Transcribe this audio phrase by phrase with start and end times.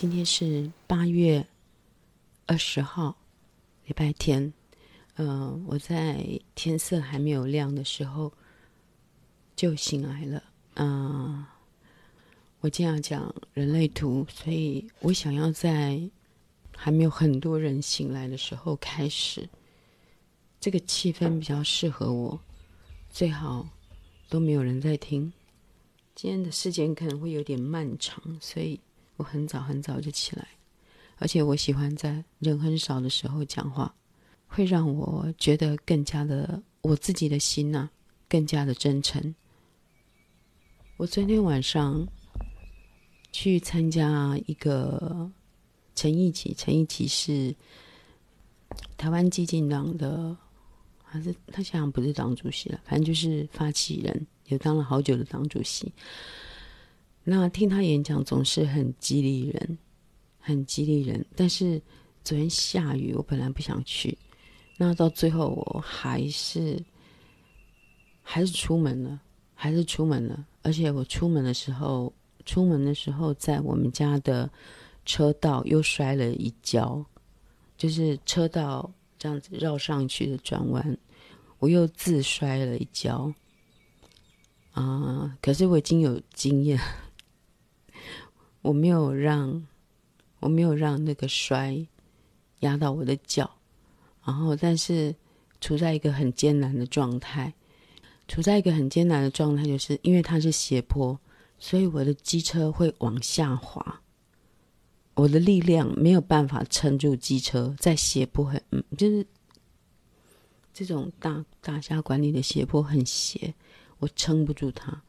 [0.00, 1.46] 今天是八月
[2.46, 3.14] 二十号，
[3.84, 4.50] 礼拜天。
[5.16, 8.32] 嗯、呃，我在天色还没有亮的时候
[9.54, 10.42] 就醒来了。
[10.76, 11.44] 嗯、
[12.60, 16.00] 我今天要讲人类图，所以我想要在
[16.74, 19.46] 还没有很多人醒来的时候开始。
[20.58, 22.40] 这个气氛比较适合我，
[23.10, 23.68] 最好
[24.30, 25.30] 都没有人在听。
[26.14, 28.80] 今天的时间可能会有点漫长，所以
[29.20, 30.48] 我很早很早就起来，
[31.18, 33.94] 而且我喜欢在人很少的时候讲话，
[34.46, 37.90] 会让我觉得更加的我自己的心呐、
[38.30, 39.34] 更加的真诚。
[40.96, 42.08] 我昨天晚上
[43.30, 45.30] 去参加一个
[45.94, 47.54] 陈义起，陈义起是
[48.96, 50.34] 台湾激进党的。
[51.12, 55.92] 还是他现在不是党主席了，反正就是发起人，也当了好久的党主席。
[57.32, 59.78] 那听他演讲总是很激励人，
[60.40, 61.24] 很激励人。
[61.36, 61.80] 但是
[62.24, 64.18] 昨天下雨，我本来不想去，
[64.76, 66.82] 那到最后我还是
[68.20, 69.20] 还是出门了，
[69.54, 70.44] 还是出门了。
[70.62, 72.12] 而且我出门的时候，
[72.44, 74.50] 出门的时候在我们家的
[75.04, 77.06] 车道又摔了一跤，
[77.76, 78.92] 就是车道。
[79.20, 80.98] 这样子绕上去的转弯，
[81.58, 83.32] 我又自摔了一跤。
[84.72, 86.80] 啊、可是我已经有经验，
[88.62, 89.66] 我没有让，
[90.40, 91.86] 我没有让那个摔
[92.60, 93.50] 压到我的脚。
[94.24, 95.14] 然后，但是
[95.60, 97.52] 处在一个很艰难的状态，
[98.28, 101.18] 处在一个很艰难的状态，就是因为它是斜坡，
[101.58, 104.02] 所以我的机车会往下滑。
[105.14, 109.26] 我的力量没有办法撑住机车，在斜坡很，嗯，就是
[110.72, 113.52] 这种大大厦管理的斜坡很斜，
[113.98, 115.02] 我撑不住它，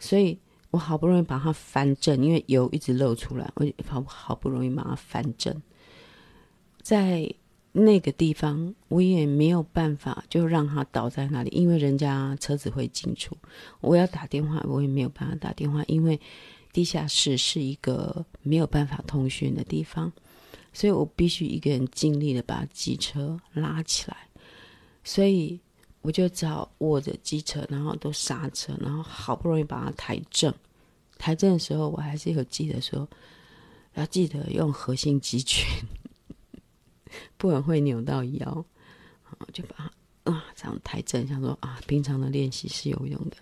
[0.00, 0.38] 所以
[0.70, 5.60] 我好不容易把它翻正，因为油一直漏出来，我好好不容易把它翻正，
[6.80, 7.32] 在
[7.72, 13.36] 那个地方我也没有办法就让它倒在那里，因为人家车子会进出，
[13.80, 16.20] 我要打电话我也没有办法打电话，因为。
[16.72, 20.12] 地下室是一个没有办法通讯的地方，
[20.72, 24.16] 所以我必须一个人尽力的把机车拉起来，
[25.02, 25.58] 所以
[26.00, 30.54] 我就只好握着机车，然后都刹车，然后好不容易把它抬正。
[31.20, 33.06] 抬正的时候，我还是有记得说，
[33.94, 35.64] 要记得用核心肌群，
[37.36, 38.64] 不然会扭到腰。
[39.52, 39.76] 就把
[40.24, 43.36] 它啊这样抬正，想说啊，平常的练习是有用的。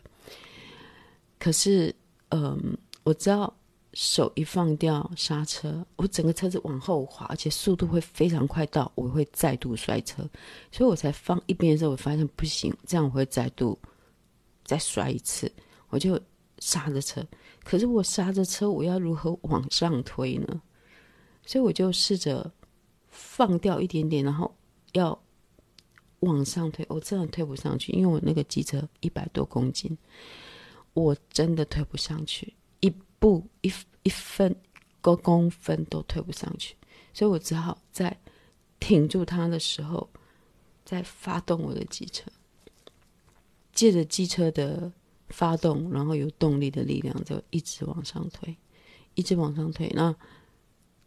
[1.39, 1.95] 可是，
[2.31, 2.77] 嗯。
[3.05, 3.51] 我知道
[3.95, 10.29] 手一放掉刹车，我整个车子往后滑，而且速度会非常快到我会再度摔车，
[10.71, 13.79] 所以我才放一边的时候，我发现不行，这样我会再度
[14.63, 15.51] 再摔一次，
[15.89, 16.21] 我就
[16.59, 17.27] 刹着车。
[17.69, 20.63] 可是我刹着车，我要如何往上推呢？
[21.45, 22.51] 所以我就试着
[23.11, 24.57] 放掉一点点，然后
[24.93, 25.23] 要
[26.21, 29.99] 往上推，我真的推不上去，因为我那个机车一百多公斤，
[30.95, 32.55] 我真的推不上去。
[32.81, 33.71] 一步，一
[34.03, 34.57] 一分
[35.03, 36.75] 个公分都推不上去，
[37.13, 38.19] 所以我只好在
[38.81, 40.09] 挺住它的时候，
[40.87, 42.31] 再发动我的机车，
[43.75, 44.91] 借着机车的
[45.29, 48.57] 发动，然后有动力的力量，就一直往上推，
[49.15, 49.89] 一直往上推。
[49.95, 50.15] 那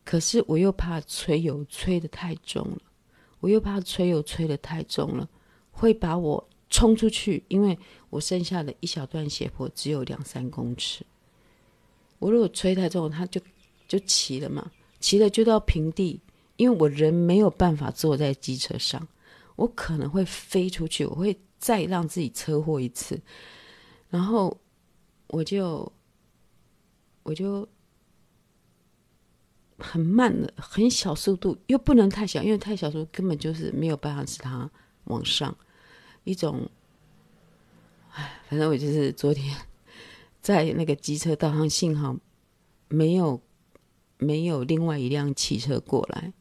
[0.04, 2.82] 可是我又怕吹油吹得太重了，
[3.40, 5.30] 我又怕吹油吹得太重了，
[5.72, 7.78] 会把我冲出去，因为
[8.10, 11.06] 我剩下的一小段斜坡只有两三公尺。
[12.20, 13.42] 我如果吹太重，它就
[13.88, 16.22] 就骑了嘛，骑了就到平地，
[16.56, 19.08] 因为我人没有办法坐在机车上，
[19.56, 23.20] 我可能会飞出去，我会再让自己车祸一次，
[24.12, 24.56] 然后
[25.28, 25.92] 我就
[27.24, 27.68] 我就
[29.80, 34.70] 很慢的很小速度，又不能太小，因为太小速度根本就是没有办法使它
[35.06, 35.58] 往上，
[36.24, 36.70] 一种，
[38.12, 39.58] 哎，反正我就是昨天。
[40.42, 42.18] 在那个机车道上，幸好
[42.88, 43.40] 没有
[44.18, 46.34] 没有另外一辆汽车过来，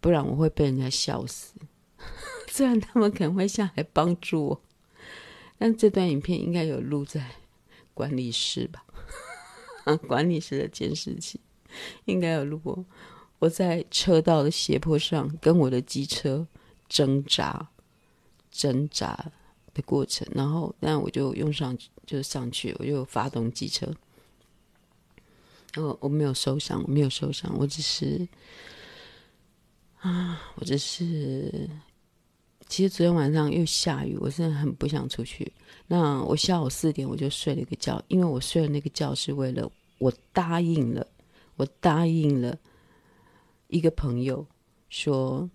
[0.00, 1.54] 不然我会被人家笑死。
[2.48, 4.62] 虽然他们可能会下来帮助我，
[5.58, 7.26] 但这段影片应该有录在
[7.92, 8.84] 管理室吧？
[10.06, 11.40] 管理室的监视器
[12.04, 12.84] 应该有录过
[13.38, 16.46] 我在车道的斜坡上跟我的机车
[16.88, 17.68] 挣扎
[18.50, 19.32] 挣扎
[19.74, 23.92] 的过程，然后那我就用上就上去，我就发动机车。
[25.76, 28.26] 我我没有受伤，我没有受伤，我只是
[30.00, 31.68] 啊，我只是，
[32.68, 35.50] 其实昨天晚上又下雨，我真的很不想出去。
[35.86, 41.06] 那我下午四点我就睡了一个觉，因为我睡了那个觉是为了我答应了，
[41.56, 42.56] 我答应了
[43.68, 44.46] 一个朋友
[44.90, 45.48] 说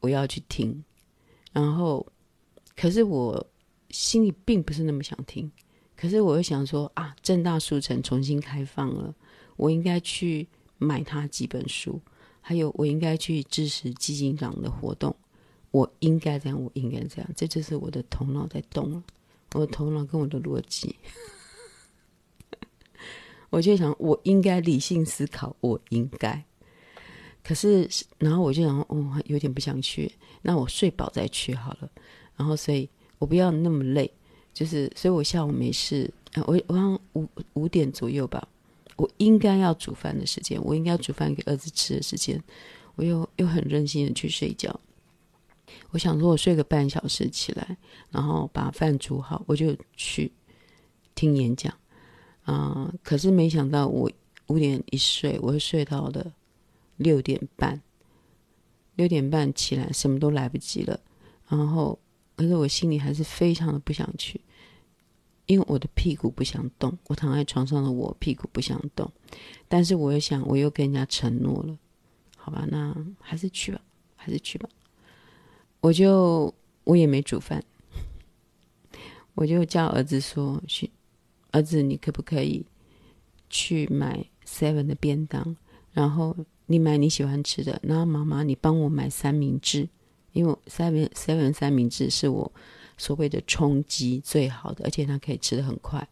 [0.00, 0.84] 我要去听，
[1.50, 2.06] 然后
[2.76, 3.44] 可是我
[3.90, 5.50] 心里并不是那么想听，
[5.96, 9.14] 可是我又想说啊，正大书城重新开放了，
[9.56, 10.46] 我应该去
[10.76, 11.98] 买他几本书，
[12.42, 15.16] 还有我应该去支持基金长的活动，
[15.70, 19.02] 我应该这样，我应该这样，这就是我的头脑在动了，
[19.54, 20.96] 我的头脑跟我的逻辑。
[23.50, 26.44] 我就想，我应该理性思考，我应该。
[27.42, 27.88] 可是，
[28.18, 30.12] 然后我就想，哦，有点不想去，
[30.42, 31.90] 那我睡饱再去好了。
[32.36, 32.88] 然后，所以
[33.18, 34.10] 我不要那么累，
[34.52, 36.12] 就是，所以我下午没事，
[36.46, 38.46] 我我好像五五点左右吧，
[38.96, 42.42] 我应该要煮饭的时间，我应该煮饭给儿子吃的时间，
[42.96, 44.78] 我又又很任性的去睡觉。
[45.90, 47.76] 我想说，我睡个半小时起来，
[48.10, 50.32] 然后把饭煮好，我就去
[51.14, 51.72] 听演讲。
[52.44, 54.10] 啊、可是没想到我
[54.46, 56.32] 五点一睡，我会睡到了
[56.96, 57.80] 六点半。
[58.96, 60.98] 六点半起来，什么都来不及了。
[61.46, 61.96] 然后，
[62.34, 64.40] 可是我心里还是非常的不想去，
[65.46, 66.98] 因为我的屁股不想动。
[67.06, 69.08] 我躺在床上的我屁股不想动，
[69.68, 71.78] 但是我又想，我又跟人家承诺了，
[72.36, 73.80] 好吧，那还是去吧，
[74.16, 74.68] 还是去吧。
[75.80, 76.52] 我就
[76.84, 77.62] 我也没煮饭，
[79.34, 80.90] 我就叫儿子说去。
[81.50, 82.66] 儿子，你可不可以
[83.48, 85.56] 去买 Seven 的便当？
[85.92, 86.36] 然后
[86.66, 87.80] 你买你喜欢吃的。
[87.82, 89.88] 然后妈妈，你帮我买三明治，
[90.32, 92.52] 因为 Seven Seven 三明治是我
[92.98, 96.06] 所谓的冲击最好的，而且它可以吃的很快，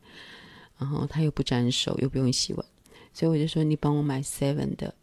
[0.79, 2.65] 然后它又不沾手，又不用洗碗，
[3.13, 4.95] 所以我就说你帮我买 Seven 的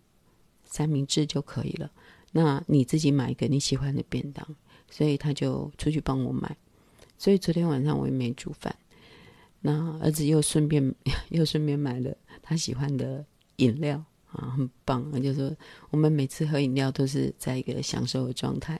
[0.63, 1.91] 三明治就可以了。
[2.35, 4.45] 那你自己买一个你喜欢的便当，
[4.89, 6.57] 所以他就出去帮我买。
[7.17, 8.75] 所以昨天晚上我也没煮饭。
[9.61, 10.93] 那儿子又顺便
[11.29, 13.25] 又顺便买了他喜欢的
[13.57, 15.19] 饮料啊，很棒啊！
[15.19, 15.55] 就是说
[15.91, 18.77] 我们每次喝饮料都是在一个享受的状态。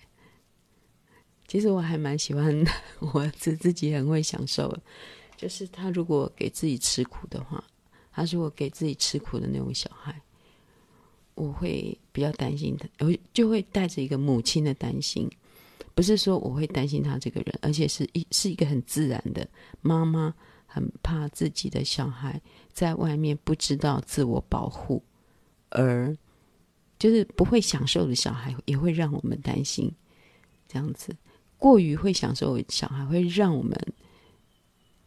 [1.48, 2.52] 其实我还蛮喜欢
[3.00, 4.76] 我儿子自己很会享受，
[5.38, 7.64] 就是他如果给自己吃苦的话，
[8.12, 10.22] 他是我给自己吃苦的那种小孩，
[11.36, 15.30] 我会比较担心他，我就会带着一个母亲的担心，
[15.96, 19.48] 不是说我会担心他这个人，而且是一是一个很自然的
[19.82, 20.34] 妈妈。
[20.66, 22.42] 很怕自己的小孩
[22.72, 25.04] 在外面不知道自我保护，
[25.70, 26.18] 而
[26.98, 29.94] 就是不会享受的小孩也会让我们担心。
[30.68, 31.16] 这样子
[31.60, 33.80] 过于会享受小孩会让我们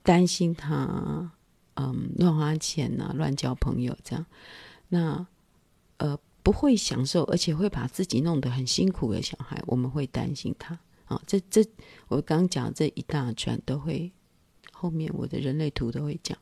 [0.04, 1.32] 担心他，
[1.74, 4.24] 嗯，乱花钱啊，乱交朋友这样。
[4.86, 5.26] 那
[5.98, 11.22] 呃，不会享受，而且会把自己弄得很辛苦的小孩，我们会担心他啊。
[11.26, 11.64] 这这，
[12.08, 14.12] 我刚讲这一大串都会。
[14.78, 16.36] 后面我的人类图都会讲，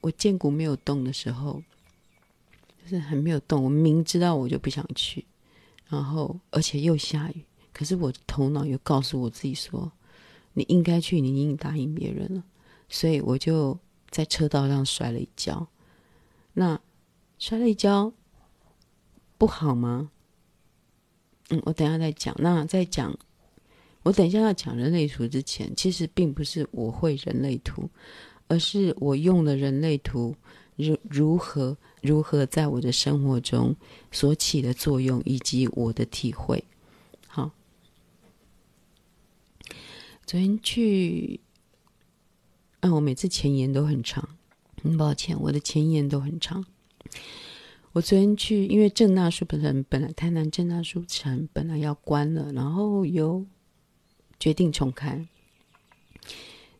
[0.00, 1.60] 我荐骨没有动的时候，
[2.80, 3.64] 就是很没有动。
[3.64, 5.26] 我明知道我就不想去，
[5.88, 7.42] 然后而且又下雨，
[7.72, 9.90] 可是我的头脑又告诉我自己说，
[10.52, 12.44] 你应该去，你已经答应别人了，
[12.88, 13.76] 所以我就
[14.10, 15.66] 在车道上摔了一跤。
[16.52, 16.80] 那
[17.40, 18.12] 摔了一跤
[19.38, 20.10] 不好吗？
[21.48, 22.34] 嗯，我等一下再讲。
[22.38, 23.18] 那再讲。
[24.04, 27.90] 我等一下要讲人类图之前，其实并不是我会人类图，
[28.46, 30.34] 而是我用了人类图
[30.76, 33.74] 如如何如何在我的生活中
[34.10, 36.62] 所起的作用，以及我的体会。
[37.26, 37.50] 好，
[40.24, 41.40] 昨天去，
[42.80, 44.26] 啊，我每次前言都很长，
[44.82, 46.64] 很抱歉，我的前言都很长。
[47.92, 53.44] 我昨天去，因为正大书城本来台南正大书城本来要关了，然后有。
[54.40, 55.20] 决定重开，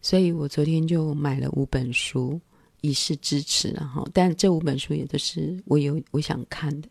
[0.00, 2.40] 所以我昨天就买了五本书
[2.82, 6.88] 以示支持，然后，但这五本书也都是我有我想看的。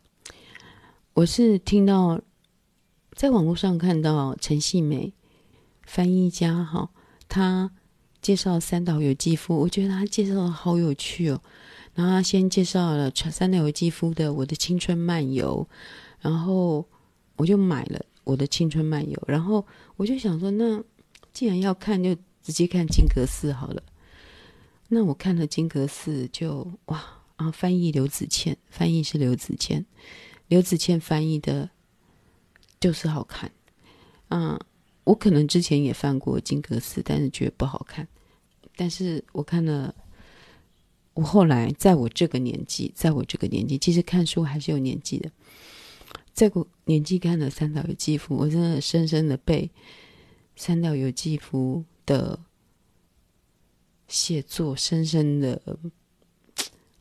[1.13, 2.19] 我是听到
[3.13, 5.13] 在网络上看到陈细美
[5.83, 6.89] 翻译家哈，
[7.29, 7.71] 他
[8.21, 11.41] 介绍三岛由纪夫，我觉得他介绍的好有趣哦。
[11.97, 15.67] 然后他先介绍了三岛由纪夫的《我的青春漫游》，
[16.21, 16.85] 然后
[17.35, 18.05] 我就买了。
[18.23, 20.83] 我的青春漫游，然后我就想说，那
[21.31, 22.13] 既然要看，就
[22.43, 23.81] 直接看金阁寺好了。
[24.89, 27.01] 那我看了金阁寺就，就哇
[27.37, 27.49] 啊！
[27.49, 29.85] 翻译刘子倩，翻译是刘子倩，
[30.49, 31.69] 刘子倩翻译的，
[32.81, 33.49] 就是好看。
[34.27, 34.59] 嗯，
[35.05, 38.05] 我可能之前也翻过金阁寺，但是觉得不好看。
[38.75, 39.95] 但是我看了，
[41.17, 45.31] 我后来在我这个年纪，在我这个年纪，其实看书还是有年纪的。
[46.31, 49.67] 在我年纪看了三岛由纪夫，我真的深深的被
[50.55, 52.39] 三岛由纪夫的
[54.07, 55.59] 写作深深的，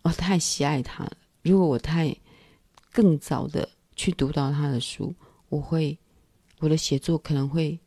[0.00, 1.14] 我、哦、太喜爱他了。
[1.42, 2.16] 如果我太
[2.90, 5.14] 更早的去读到他的书，
[5.50, 5.99] 我会
[6.61, 7.78] 我的写作可能会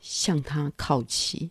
[0.00, 1.48] 向他靠齐。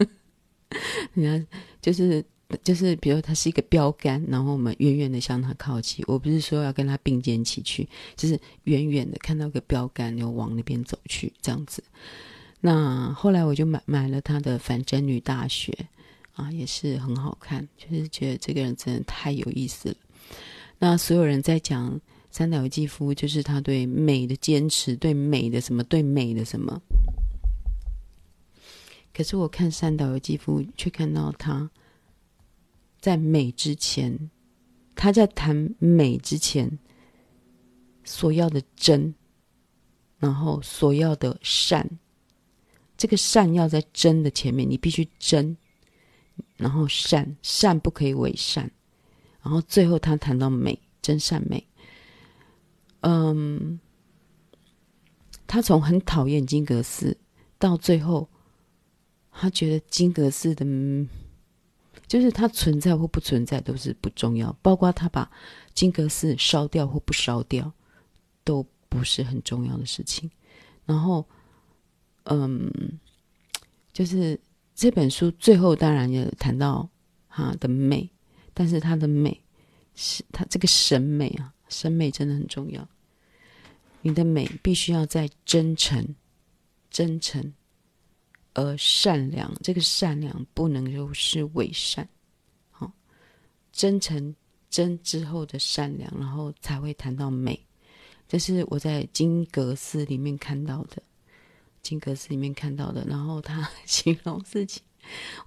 [1.14, 1.46] 你看，
[1.80, 2.24] 就是
[2.62, 6.04] 就是，比如他是一个标杆，然后我们远远的向他靠近。
[6.08, 11.82] 我不是说要跟他并肩齐驱，就是远远的看到个标杆，就往那边走去，这样子。
[12.60, 15.72] 那后来我就买买了他的《反真女大学》
[16.42, 19.94] 啊，也是很好看，就是觉得这个人真的太有意思了。
[20.78, 26.80] 那所有人在讲三岛由纪夫，就是他对美的坚持，对美的什么，对美的什么。
[29.20, 31.70] 可是我看三岛由纪夫，却看到他
[33.02, 34.30] 在美之前，
[34.94, 36.78] 他在谈美之前
[38.02, 39.14] 所要的真，
[40.16, 41.86] 然后所要的善。
[42.96, 45.54] 这个善要在真的前面，你必须真，
[46.56, 48.70] 然后善，善不可以伪善，
[49.42, 51.62] 然后最后他谈到美，真善美。
[53.00, 53.78] 嗯，
[55.46, 57.14] 他从很讨厌金阁寺，
[57.58, 58.26] 到最后，
[59.40, 60.66] 他觉得金阁寺的，
[62.06, 65.30] 就是它存在或不存在都是不重要，包括他把
[65.72, 67.72] 金阁寺烧掉或不烧掉，
[68.44, 70.30] 都不是很重要的事情。
[70.84, 71.24] 然后。
[72.24, 72.70] 嗯，
[73.92, 74.38] 就是
[74.74, 76.88] 这本书最后当然也谈到
[77.28, 78.08] 他的美，
[78.52, 79.40] 但是他的美
[79.96, 82.86] 是他这个审美啊，审美真的很重要。
[84.02, 86.14] 你的美必须要在真诚、
[86.90, 87.54] 真诚
[88.54, 92.08] 而善良，这个善良不能够是伪善。
[92.70, 92.92] 好，
[93.72, 94.34] 真诚
[94.68, 97.58] 真之后的善良，然后才会谈到美。
[98.28, 101.02] 这是我在金阁寺里面看到的。
[101.82, 104.80] 金阁寺里面看到的，然后他 形容自己，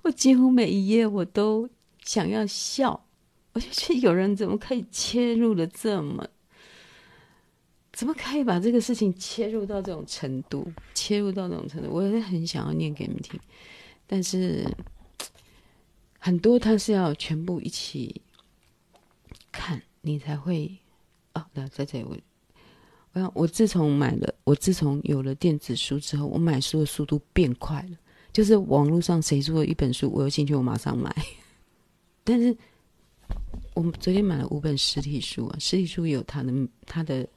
[0.01, 1.69] 我几乎每一页我都
[2.03, 3.05] 想要笑。
[3.53, 6.27] 我就觉得有人怎么可以切入的这么，
[7.93, 13.39] 怎么可以把这个事情切入到这种程度，切入到这种程度，我也很想要念给你们听，
[14.05, 14.67] 但是
[16.19, 18.21] 很多他是要全部一起
[19.51, 20.75] 看，你才会
[21.33, 22.17] 哦，那在这里我。
[23.15, 27.97] 我想我自从买了，我自从有了电子书之后，我买书的速度变快了。
[28.31, 31.15] 就是网络上谁出了一本书，我有兴趣，我马上买。
[32.25, 32.57] 但是，
[33.75, 36.51] 我们昨天买了五本实体书啊，实体书有它的
[36.87, 37.29] 它的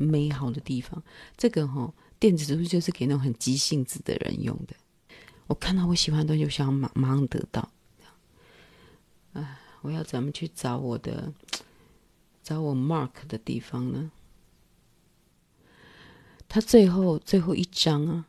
[0.00, 1.02] 美好的地方。
[1.36, 4.74] 这个哈、哦，电子书就是给那种很急性子的人用的。
[5.46, 7.70] 我看到我喜欢的东西，我想要马马上得到。
[9.32, 11.32] 哎，我要怎么去找我的
[12.42, 14.10] 找我 mark 的地方呢？
[16.48, 18.26] 他最后最后一章啊，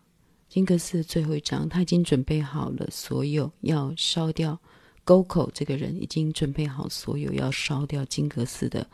[0.48, 4.60] 金阁寺的最后一章，他已经准备好了所有要烧掉
[5.04, 8.88] 沟口这个人，已经准备好所有要烧掉金阁寺的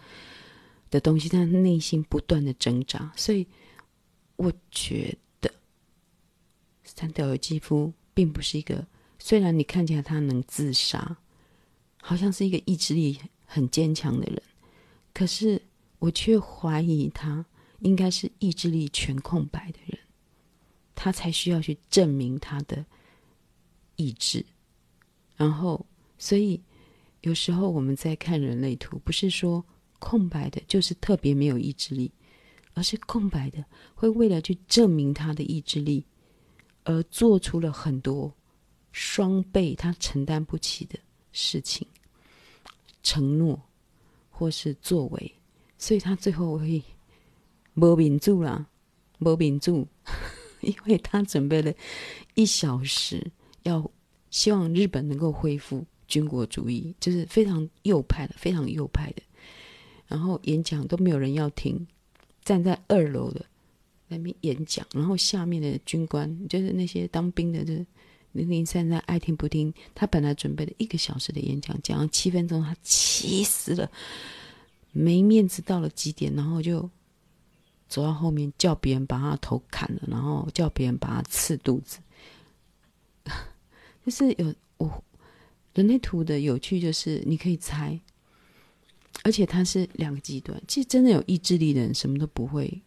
[0.90, 3.48] 的东西，他内心不断的挣扎，所以
[4.36, 5.52] 我觉得
[6.84, 8.88] 三岛由纪夫并不是一个，
[9.20, 11.18] 虽然你看起来他能自杀，
[12.02, 14.42] 好像是一个意志力很坚强的人，
[15.14, 15.62] 可是
[16.00, 17.46] 我却怀疑他。
[17.82, 20.00] 应该是意志力全空白的人，
[20.96, 22.84] 他才需要去证明他的
[23.98, 24.44] 意志。
[25.36, 25.86] 然后，
[26.18, 26.60] 所以
[27.22, 29.64] 有时候我们在看人类图，不是说
[30.00, 32.12] 空白的就是特别没有意志力，
[32.74, 33.64] 而是空白的
[33.96, 36.06] 会为了去证明他的意志力，
[36.84, 38.34] 而做出了很多
[38.92, 40.98] 双倍他承担不起的
[41.32, 41.88] 事情、
[43.04, 43.62] 承诺
[44.30, 45.34] 或是作为，
[45.78, 46.84] 所以他最后会。
[47.80, 48.66] 没民主啦，
[49.20, 49.88] 没民主，
[50.62, 51.72] 因为他准备了
[52.34, 53.92] 一小时，要
[54.32, 59.22] 希望日本能够恢复军国主义，就是非常右派的，非常右派的。
[60.08, 61.86] 然后演讲都没有人要听，
[62.44, 63.46] 站在二楼的
[64.08, 67.86] 那边演讲，然后下面的军官就是那些当兵的，就是
[68.32, 69.74] 零零散散爱听不听。
[69.94, 73.92] 他本来准备了一个小时的演讲，讲了七分钟，他气死了，
[74.92, 76.90] 没面子到了极点，然后就。
[77.90, 82.00] 走到后面，叫别人把他头砍了，然后叫别人把他刺肚子。
[84.06, 85.02] 就是有我
[85.74, 87.98] 人类图的有趣，就是你可以猜，
[89.24, 90.62] 而且他是两个极端。
[90.68, 92.82] 其实真的有意志力的人，什么都不会，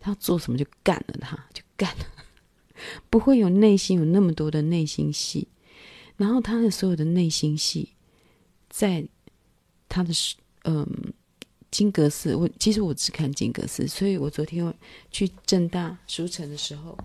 [0.00, 2.04] 他做什么就干了他，就干了，
[3.10, 5.48] 不会有内心有那么多的内心戏。
[6.16, 7.90] 然后他的所有的内心戏，
[8.68, 9.06] 在
[9.88, 10.12] 他的
[10.64, 10.86] 嗯。
[11.70, 14.72] 金阁寺，我其实我只看金阁寺，所以我昨天
[15.10, 16.96] 去正大书城的时候，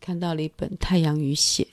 [0.00, 1.64] 看到了一本《太阳与血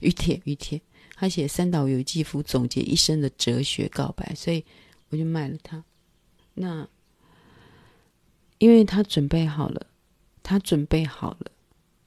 [0.00, 0.76] 与铁与铁》，
[1.14, 4.64] 他写三岛由纪夫总结一生的哲学告白，所以
[5.14, 5.84] 我就卖了它。
[6.54, 6.88] 那
[8.58, 9.86] 因为他准备好了，
[10.42, 11.52] 他准备好了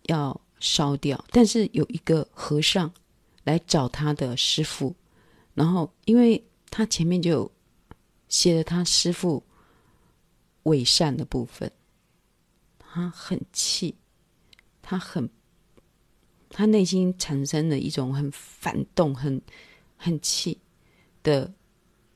[0.04, 2.94] 要烧掉，但是有一个和尚
[3.46, 4.94] 来找他的师傅，
[5.54, 7.52] 然后因为他前面就有
[8.28, 9.42] 写了他师傅
[10.64, 11.72] 伪善的部分，
[12.78, 13.96] 他很气，
[14.82, 15.30] 他很。
[16.50, 19.40] 他内心产生了一种很反动、很
[19.98, 20.58] 很气
[21.22, 21.54] 的，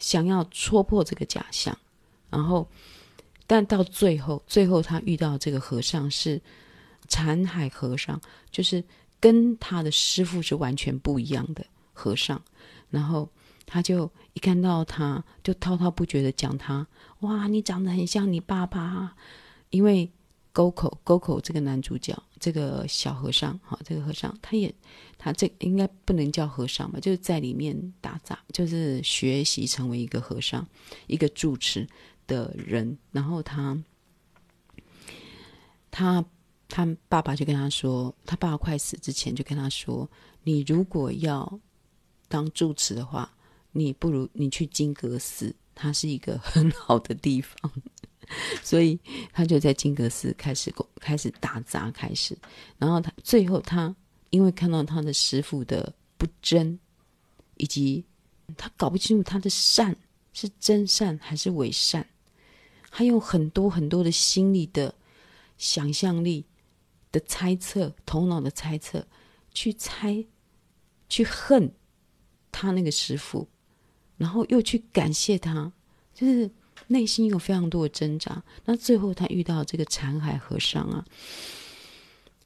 [0.02, 1.78] 想要戳破这个假象。
[2.30, 2.68] 然后，
[3.48, 6.42] 但到最后，最后他遇到这个和尚是
[7.08, 8.20] 禅海和尚，
[8.52, 8.84] 就是
[9.20, 12.42] 跟他的师傅是完全不一样的和尚。
[12.90, 13.30] 然后
[13.66, 16.86] 他就一看到他，就滔滔不绝的讲他
[17.22, 19.16] ：“哇，你长得很像你爸爸。”
[19.72, 20.12] 因为
[20.52, 22.18] 沟口沟口这个男主角。
[22.40, 24.74] 这个小和尚，哈，这个和尚，他也，
[25.16, 27.00] 他这应该不能叫和尚吧？
[27.00, 30.68] 就是在里面打杂，就是学习成为一个和尚，
[31.06, 31.88] 一个住持
[32.26, 32.98] 的人。
[33.12, 33.78] 然后他，
[35.92, 36.26] 他，
[36.68, 40.10] 他爸爸就跟他说，他爸爸快死之前就跟他说
[40.44, 41.60] ：“你如果要
[42.28, 43.32] 当住持的话，
[43.72, 47.72] 你不如你去金阁寺，它是一个很好的地方。”
[48.64, 49.00] 所以
[49.32, 52.38] 他就在金阁寺开始开始打杂，开始，
[52.78, 53.96] 然后他最后他
[54.30, 56.80] 因为看到他的师傅的不真，
[57.58, 58.04] 以及
[58.58, 59.96] 他搞不清楚他的善
[60.34, 62.08] 是真善还是伪善，
[62.90, 64.94] 他用很多很多的心理的
[65.58, 66.46] 想象力
[67.12, 69.06] 的猜测，头脑的猜测
[69.54, 70.26] 去猜，
[71.10, 71.74] 去恨
[72.52, 73.48] 他那个师傅，
[74.18, 75.72] 然后又去感谢他，
[76.14, 76.50] 就是。
[76.92, 81.06] 内心有非常多的挣扎，那最后他遇到这个禅海和尚啊，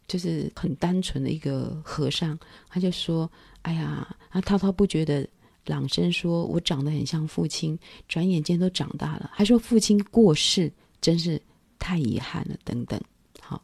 [0.07, 2.37] 就是很单纯的一个和尚，
[2.69, 3.27] 他就说
[3.63, 5.27] ：“哎呀，他滔滔不绝的
[5.65, 11.41] 朗声说，我长得很像父亲，转眼间都长大了，还说父亲过世真是
[11.79, 13.01] 太遗憾了，等等。”
[13.41, 13.59] 好，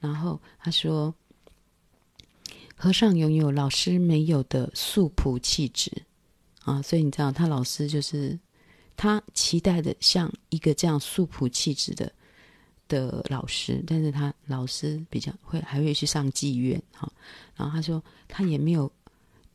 [0.00, 1.14] 然后他说，
[2.74, 5.92] 和尚拥有老师没有的素朴气质
[6.64, 8.36] 啊，所以你知道他老师就是。
[8.96, 12.12] 他期待的像一个这样素朴气质的
[12.86, 17.10] 的老师，但是他老师比较会还会去上妓院哈。
[17.56, 18.90] 然后他说他也没有，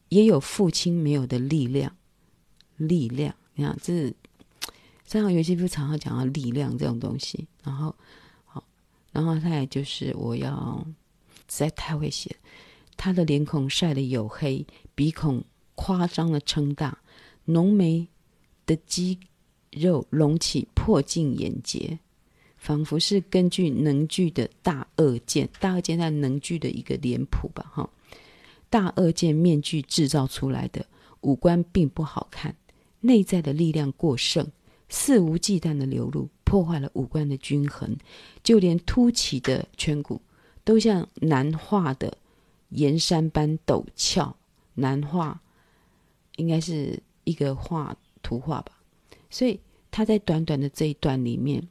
[0.10, 1.96] 也有父亲没有的力量，
[2.78, 3.34] 力量。
[3.54, 4.14] 你看，这是
[5.06, 7.48] 三好游戏不常常讲到力量这种东西。
[7.64, 7.96] 然后
[8.46, 8.64] 好，
[9.12, 10.86] 然后他也就是我要
[11.48, 12.36] 实在太会写，
[12.98, 15.44] 他的脸孔晒得黝黑，鼻孔
[15.76, 16.98] 夸张的撑大，
[17.46, 18.08] 浓眉
[18.66, 19.18] 的肌。
[19.72, 22.00] 肉隆起，破镜眼睫，
[22.58, 27.90] 仿佛是根据能剧的大顎剑，大顎剑在能剧的一个脸谱吧，哈，
[28.70, 30.86] 大顎剑面具制造出来的
[31.22, 32.56] 五官并不好看，
[33.02, 34.46] 内在的力量过剩，
[34.90, 37.96] 肆无忌惮的流露，破坏了五官的均衡，
[38.44, 40.20] 就连凸起的颧骨
[40.64, 42.18] 都像难画的
[42.70, 44.36] 岩山般陡峭，
[44.74, 45.40] 难画
[46.38, 48.79] 应该是一个画图画吧。
[49.30, 49.60] 所以
[49.92, 51.68] 他在短短的这一段里面，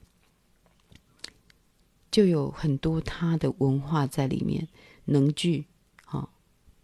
[2.11, 4.67] 就有很多他的文化在里面，
[5.05, 5.65] 能剧
[6.05, 6.29] 啊，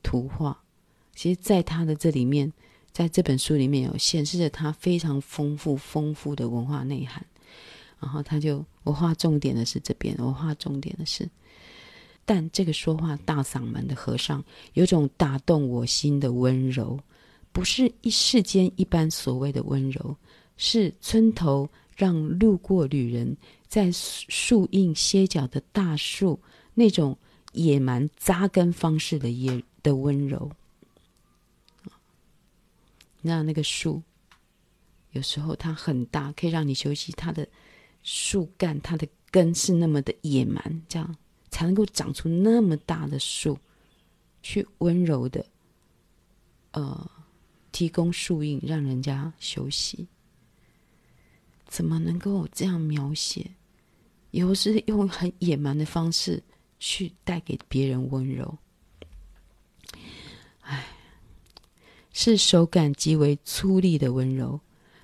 [0.03, 0.61] 图画。
[1.15, 2.53] 其实，在他的这里面，
[2.93, 7.25] 在这本书里面有显示着他非常丰富、丰富的文化内涵。
[8.01, 11.29] 然后他就，我画重点的是这边，我画重点的是，
[12.25, 16.99] 但这个说话大嗓门的和尚，有种打动我心的温柔，
[17.53, 20.15] 不是一世间一般所谓的温柔。
[20.57, 23.37] 是村头让路过旅人
[23.67, 26.41] 在树荫歇脚的大树
[26.75, 27.17] 那种
[27.53, 30.51] 野蛮扎根方式的野的温柔。
[33.21, 34.03] 那那个树
[35.13, 37.13] 有时候它很大，可以让你休息。
[37.13, 37.49] 它的
[38.03, 41.17] 树干、它的根是那么的野蛮，这样
[41.51, 43.59] 才能够长出那么大的树，
[44.43, 45.47] 去温柔的
[46.73, 47.11] 呃
[47.73, 50.07] 提供树荫，让人家休息。
[51.75, 53.51] 怎么能够这样描写？
[54.31, 56.41] 又是用很野蛮的方式
[56.79, 58.57] 去带给别人温柔。
[60.61, 60.87] 哎，
[62.13, 64.61] 是手感极为粗粝的温柔。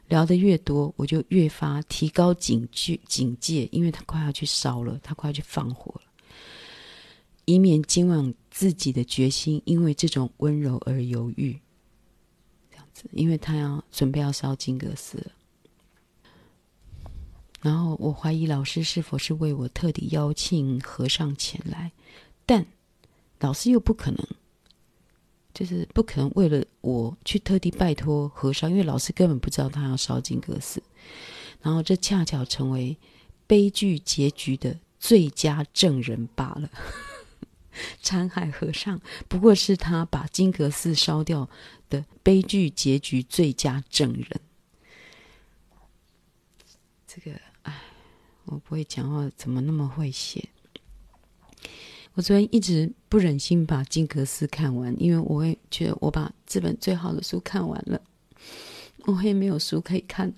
[0.07, 6.03] 聊得越多，我就越发提高警觉警戒，因为他快要去烧了，他快要去放火了，
[7.47, 11.59] 以免今晚自己的决心因为这种温柔而犹豫。
[12.71, 15.33] 这样子，因为他要准备要烧金阁寺了。
[17.61, 21.93] 然后我怀疑老师是否是为我特地邀请和尚前来，
[22.47, 22.65] 但
[23.39, 24.27] 老师又不可能，
[25.53, 30.83] 就是不可能为了我去特地拜托和尚，因为老师根本不知道他要烧金阁寺，
[31.61, 32.97] 然后这恰巧成为
[33.47, 36.71] 悲剧结局的最佳证人罢了。
[38.03, 41.49] 禅海和尚不过是他把金阁寺烧掉
[41.89, 44.41] 的悲剧结局最佳证人。
[47.07, 47.41] 这个，
[48.51, 50.49] 我不会讲话，怎么那么会写？
[52.15, 58.03] 我昨天一直不忍心把金阁寺看完，因为我会觉得我把这本最好的书看完了，
[59.07, 60.33] 我也没有书可以看。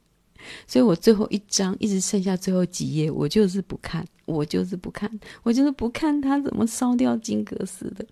[0.68, 5.10] 所以我最后一章一直剩下最后几页，我就是不看，我就是不看，
[5.42, 8.06] 我就是不看他怎么烧掉金阁寺的。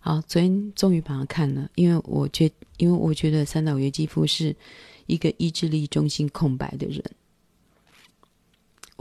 [0.00, 4.54] 好，昨天终于把它看了，因为我觉，因为我觉得三岛由纪夫是
[5.06, 7.02] 一个意志力中心空白的人。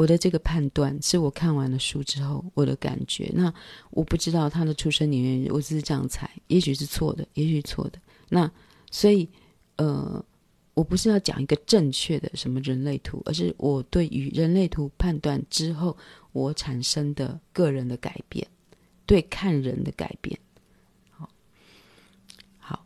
[0.02, 3.30] 我的这个判断是我看完了书之后我的感觉。
[3.36, 3.54] 那
[3.92, 8.00] 我不知道他的出生年月日，我只是这样猜，也许是错的，也许错的。
[8.30, 8.52] 那
[8.90, 9.30] 所以，
[9.78, 10.26] 呃。
[10.74, 15.96] 我不是要讲一个正确的什么人类图，而是我对于人类图判断之后
[16.32, 18.48] 我产生的个人的改变，
[19.06, 20.40] 对看人的改变。
[21.10, 21.30] 好，
[22.58, 22.86] 好，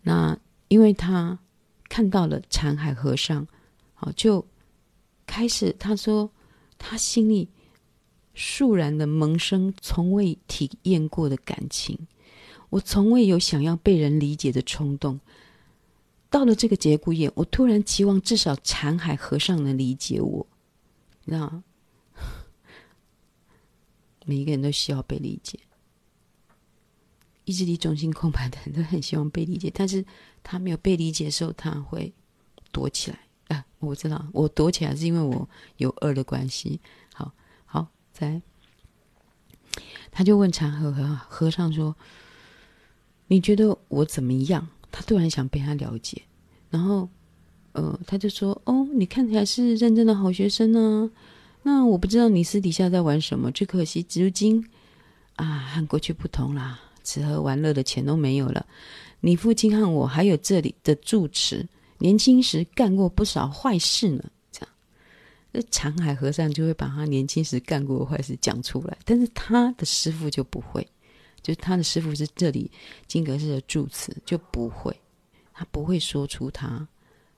[0.00, 0.36] 那
[0.68, 1.38] 因为他
[1.90, 3.46] 看到了禅海和尚，
[3.92, 4.44] 好，就
[5.26, 6.30] 开始他说
[6.78, 7.48] 他心里
[8.34, 12.06] 肃然的萌生从未体验过的感情，
[12.70, 15.20] 我从未有想要被人理解的冲动。
[16.30, 20.46] 到了这个节骨眼，我突然期望至少禅海和尚能理解我。
[21.24, 21.62] 那
[24.24, 25.60] 每一个人都需要被理解，
[27.44, 30.04] 意志力中心空白的人都很希望被理解，但是
[30.42, 32.12] 他没有被理解的时候，他会
[32.72, 33.23] 躲起来。
[33.48, 36.80] 啊，我知道，我躲起来是因为我有恶的关系。
[37.12, 37.32] 好，
[37.64, 38.40] 好，再，
[40.10, 41.94] 他就问禅和和和尚说
[43.28, 46.22] ：“你觉得我怎么样？”他突然想被他了解，
[46.70, 47.08] 然后，
[47.72, 51.10] 呃，他就说：“哦，你看起来是认真的好学生呢。
[51.64, 53.50] 那我不知道你私底下在玩什么。
[53.50, 54.64] 只可惜，如今
[55.34, 58.64] 啊，和过去不同啦，吃喝玩乐的钱都没有了。
[59.20, 61.66] 你父亲和我还有这里的住持，
[62.04, 64.22] 年轻时干过不少坏事呢。
[64.52, 64.68] 这样，
[65.52, 70.86] 那长海和尚就会把他年轻时干过的坏事讲出来，但是他的师傅就不会。”
[71.40, 72.70] 就他的师傅是这里
[73.06, 74.94] 金阁寺的住持，就不会，
[75.52, 76.86] 他不会说出他，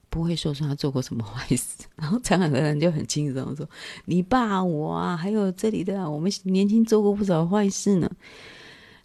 [0.09, 1.85] 不会说出他做过什么坏事。
[1.97, 3.69] 然后长海和尚就很轻松说
[4.07, 8.11] ：“你爸我啊，还有这里的、啊、我们年轻做过不少坏事呢。”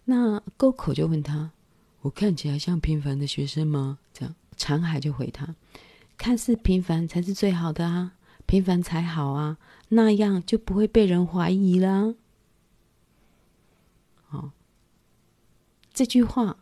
[0.06, 1.50] 那沟口就问他
[2.02, 3.98] ：“我看起来像平凡的学生吗？”
[4.56, 5.54] 这样禅海就回他
[6.18, 8.12] ：“看似平凡才是最好的啊，
[8.46, 12.14] 平凡才好啊，那样就不会被人怀疑了。”
[14.28, 14.50] 好。
[15.94, 16.56] 这句话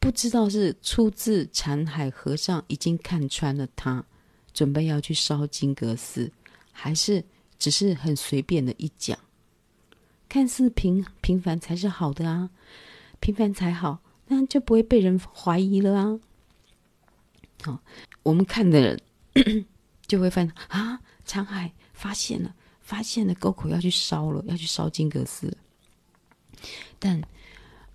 [0.00, 4.04] 不知道是出自禅海和尚已经看穿了他，
[4.52, 6.32] 准备要去烧金阁寺，
[6.72, 7.24] 还是
[7.56, 9.16] 只是很随便的一讲？
[10.28, 12.50] 看似平平凡才是好的啊，
[13.20, 16.18] 平凡才好，那就不会被人怀疑了啊。
[17.62, 17.80] 好，
[18.22, 19.00] 我们看的人
[20.06, 25.56] 就会发现啊，禅海发现了，发现了沟口要去烧了，要去烧金阁寺，
[26.98, 27.22] 但。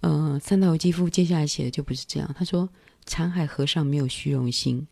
[0.05, 2.29] 呃，三岛由纪夫接下来写的就不是这样。
[2.37, 2.67] 他说
[3.07, 4.85] ：“禅海和尚没有虚荣心，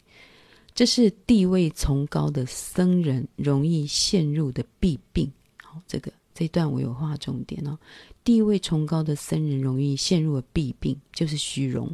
[0.73, 5.29] 这是地位崇高的僧人容易陷入的弊病。”
[5.61, 7.77] 好，这个这一段我有画重点哦。
[8.23, 11.93] 地位崇高的僧人容易陷入的弊病就是虚荣。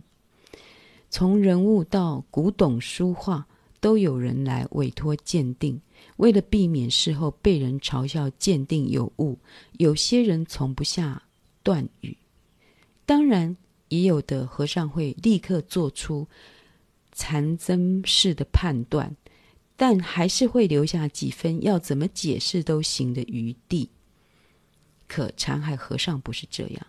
[1.10, 3.48] 从人物到古董书画，
[3.80, 5.80] 都有人来委托鉴定，
[6.18, 9.40] 为了避免事后被人嘲笑鉴定有误，
[9.74, 11.24] 有些人从不下
[11.64, 12.16] 断语。
[13.06, 13.56] 当然，
[13.88, 16.28] 也有的和尚会立刻做出
[17.14, 19.16] 禅僧式的判断，
[19.78, 23.90] 但还是会留下几分要怎么解释都行的余地。
[25.08, 26.88] 可禅海和尚不是这样，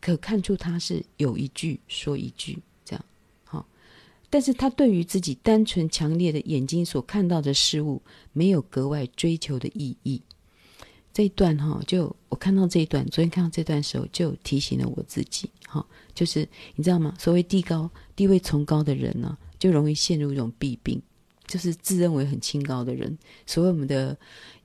[0.00, 2.58] 可看出他是有一句说一句。
[4.28, 10.20] 但是他对于自己单纯强烈的眼睛所看到的事物，没有格外追求的意义。
[11.12, 15.82] 这一段哈，就我看到这一段，昨天看到这段时候，就提醒了我自己哈，
[16.14, 17.14] 就是你知道吗？
[17.18, 21.00] 所谓地高地位崇高的人呢，就容易陷入一种弊病，
[21.46, 23.16] 就是自认为很清高的人。
[23.46, 24.14] 所谓我们的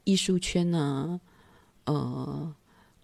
[0.04, 1.18] 艺术圈啊，
[1.86, 2.54] 呃，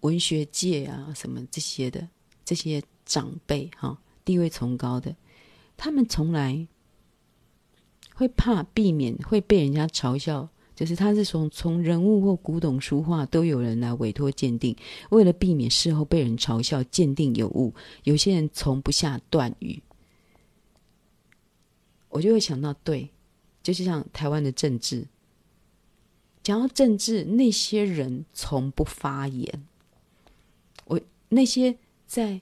[0.00, 2.06] 文学界啊，什么这些的
[2.44, 5.16] 这些长辈哈，地位崇高的，
[5.78, 6.68] 他们从来
[8.14, 10.50] 会怕避免会被人家嘲笑。
[10.74, 14.76] 就是他是从从人物或古董书画都有人来委托鉴定，
[15.10, 19.82] 为了避免事后被人嘲笑鉴定有误，有些人从不下断语。
[22.10, 23.10] 我就会想到，对，
[23.60, 25.08] 就是像台湾的政治，
[26.44, 29.66] 讲到政治，那些人从不发言。
[30.84, 32.40] 我那些在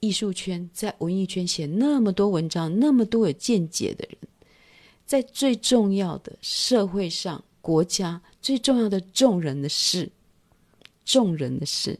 [0.00, 4.18] 艺术圈、在文艺圈写那么多文章、那么多有见解的人，
[5.04, 10.10] 在最重要的社会上、国家最重要的众人的事、
[11.04, 11.98] 众人的事，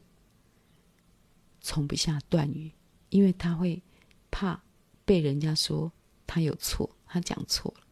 [1.60, 2.72] 从不下断语，
[3.10, 3.82] 因为他会
[4.30, 4.62] 怕
[5.04, 5.92] 被人家说。
[6.28, 7.84] 他有错，他讲错了，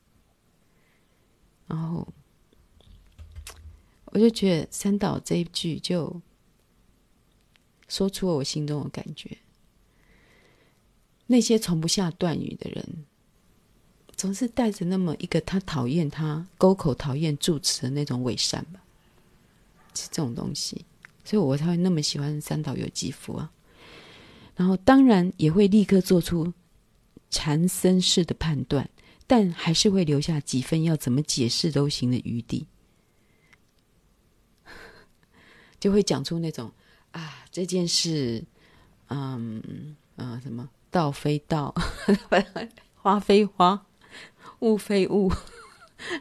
[1.68, 2.04] 然后
[4.06, 6.20] 我就觉得三岛这一句就
[7.86, 9.38] 说出了我心中的感觉。
[11.26, 13.04] 那些从不下断语的人，
[14.16, 18.80] 总是带着那么一个他讨厌他沟口讨厌助词的那种伪善吧，
[19.94, 20.84] 是这种东西，
[21.24, 23.50] 所以我才会那么喜欢三岛由纪夫啊。
[24.56, 26.52] 然后当然也会立刻做出。
[27.30, 28.88] 禅僧式的判断，
[29.26, 32.68] 但还是会留下几分要怎么解释都行的余地，
[35.80, 36.70] 就会讲出那种
[37.10, 38.44] 啊，这件事，
[39.08, 41.74] 嗯啊，什么道非道，
[42.94, 43.84] 花非花，
[44.60, 45.32] 物非物，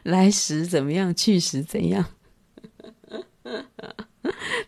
[0.02, 2.04] 来时怎么样，去时怎样？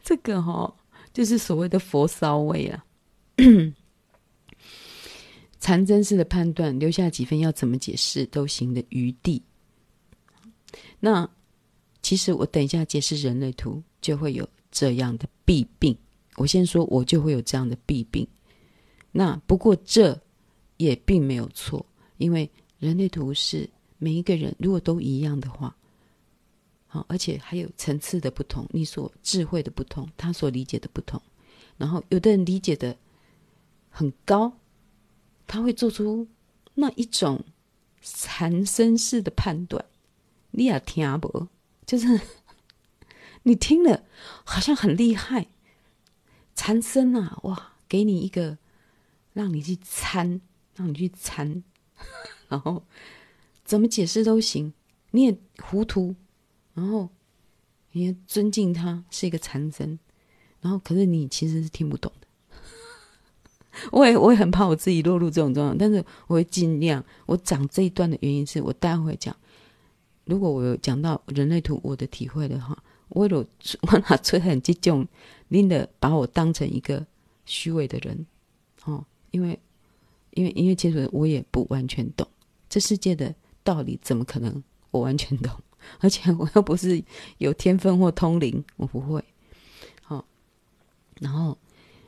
[0.05, 0.75] 这个哈、哦，
[1.13, 2.85] 就是所谓的佛骚味啊。
[5.59, 9.43] 禅真式的判断，留下几分要怎么解释都行的余地。
[11.01, 11.29] 那
[12.01, 15.99] 其实我等一下解释人类图，就会有这样的弊病。
[16.37, 18.25] 我先说，我就会有这样的弊病。
[19.19, 20.21] 那不过这
[20.77, 21.87] 也并没有错，
[22.19, 25.75] 因为人类图是每一个人如果都一样的话，
[26.87, 31.19] 好，而且还有层次的不同，你所智慧的不同，他所理解的不同，
[31.79, 32.95] 然后有的人理解的
[33.89, 34.53] 很高。
[35.47, 36.29] 他会做出
[36.75, 37.43] 那一种
[38.03, 39.83] 禅生式的判断，
[40.51, 41.49] 你也听不？
[41.87, 42.21] 就是
[43.45, 44.05] 你听了
[44.45, 45.47] 好像很厉害，
[46.55, 48.59] 禅生啊，哇，给你一个
[49.37, 50.41] 让你去参，
[50.75, 51.63] 让你去参，
[52.49, 52.83] 然后
[53.67, 54.73] 怎么解释都行，
[55.11, 56.15] 你也糊涂，
[56.73, 57.11] 然后
[57.93, 59.99] 你也尊敬他是一个禅僧，
[60.63, 62.27] 然后可是你其实是听不懂的。
[63.93, 67.05] 我也我也很怕我自己落入这种状况，但是我会尽量。
[67.27, 69.37] 我讲这一段的原因是我待会讲，
[70.25, 73.47] 如果我有讲到人类图我的体会的话，我有
[73.93, 75.07] 我拿出很激动，
[75.49, 77.07] 拎的把我当成一个
[77.45, 78.27] 虚伪的人
[78.85, 79.05] 哦，
[79.37, 79.59] 因为
[80.31, 82.27] 因为因为其实我也不完全懂
[82.71, 85.53] 这世界的道理，怎么可能我完全懂？
[86.01, 87.03] 而且我又不是
[87.37, 89.23] 有天分或通灵，我不会。
[90.03, 90.25] 好、哦，
[91.21, 91.59] 然后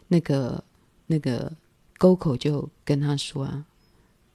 [0.09, 0.65] 那个。
[1.11, 1.51] 那个
[1.97, 3.65] 沟口就跟他说啊，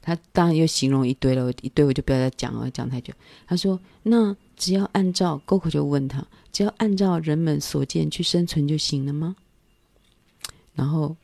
[0.02, 3.14] 他当然又形容一堆了，一堆我就不要再讲了，讲太久。
[3.46, 9.36] 他说：“那只要按照沟口就问他，只要按照人们所见去生存就行了吗？”
[10.74, 11.16] 然后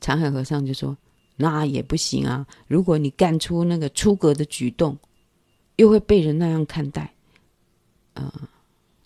[0.00, 0.96] 禅海和尚就说
[1.36, 2.46] ：“那也不行啊！
[2.66, 4.96] 如果你干出那个出格的举动，
[5.76, 7.12] 又会被人那样看待。
[8.14, 8.32] 呃，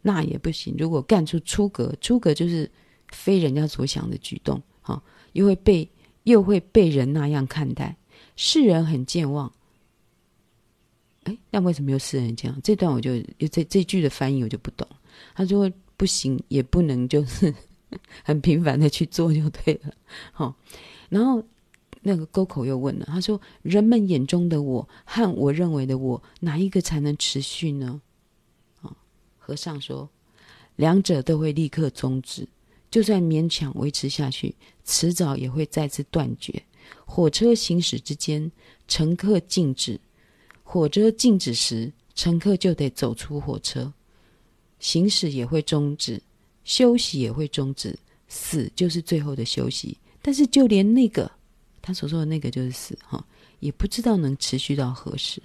[0.00, 0.74] 那也不行。
[0.78, 2.70] 如果干出出格，出格就是
[3.08, 5.02] 非人家所想的举动，哈。”
[5.32, 5.88] 又会被
[6.24, 7.96] 又会被人那样看待，
[8.36, 9.50] 世人很健忘。
[11.22, 12.60] 哎，那为什么又世人这样？
[12.62, 13.18] 这段我就
[13.50, 14.86] 这这句的翻译我就不懂。
[15.34, 17.54] 他说不行，也不能就是
[18.24, 19.92] 很频繁的去做就对了。
[20.32, 20.54] 好、 哦，
[21.08, 21.42] 然后
[22.02, 28.00] 那个沟口又问了，他说：人们眼中的我和我认为的我，哪一个才能持续呢？
[28.80, 28.96] 啊、哦，
[29.38, 30.08] 和尚说，
[30.76, 32.48] 两者都会立刻终止。
[32.90, 36.62] 就算勉强维持下去，迟早也会再次断绝。
[37.06, 38.52] 火车行驶之间，
[38.86, 39.98] 乘客静止；
[40.62, 43.92] 火车静止时，乘客就得走出火车。
[44.78, 46.20] 行驶也会终止，
[46.64, 47.98] 休息也会终止，
[48.28, 49.96] 死就是最后的休息。
[50.20, 51.30] 但是，就连那个
[51.80, 53.24] 他所说的那个就是死，哈，
[53.60, 55.42] 也不知道能持续到何时。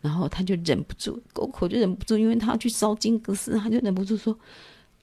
[0.00, 4.36] 然后他就忍不住，沟口就忍不住，因为他要去烧金阁寺，他就忍不住说。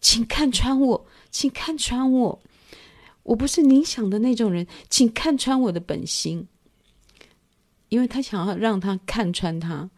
[0.01, 2.41] 请看穿我，请看穿我，
[3.23, 6.47] 我不是您想的那种人，请看穿我的本心。
[7.89, 9.89] 因为他想要让他看穿他，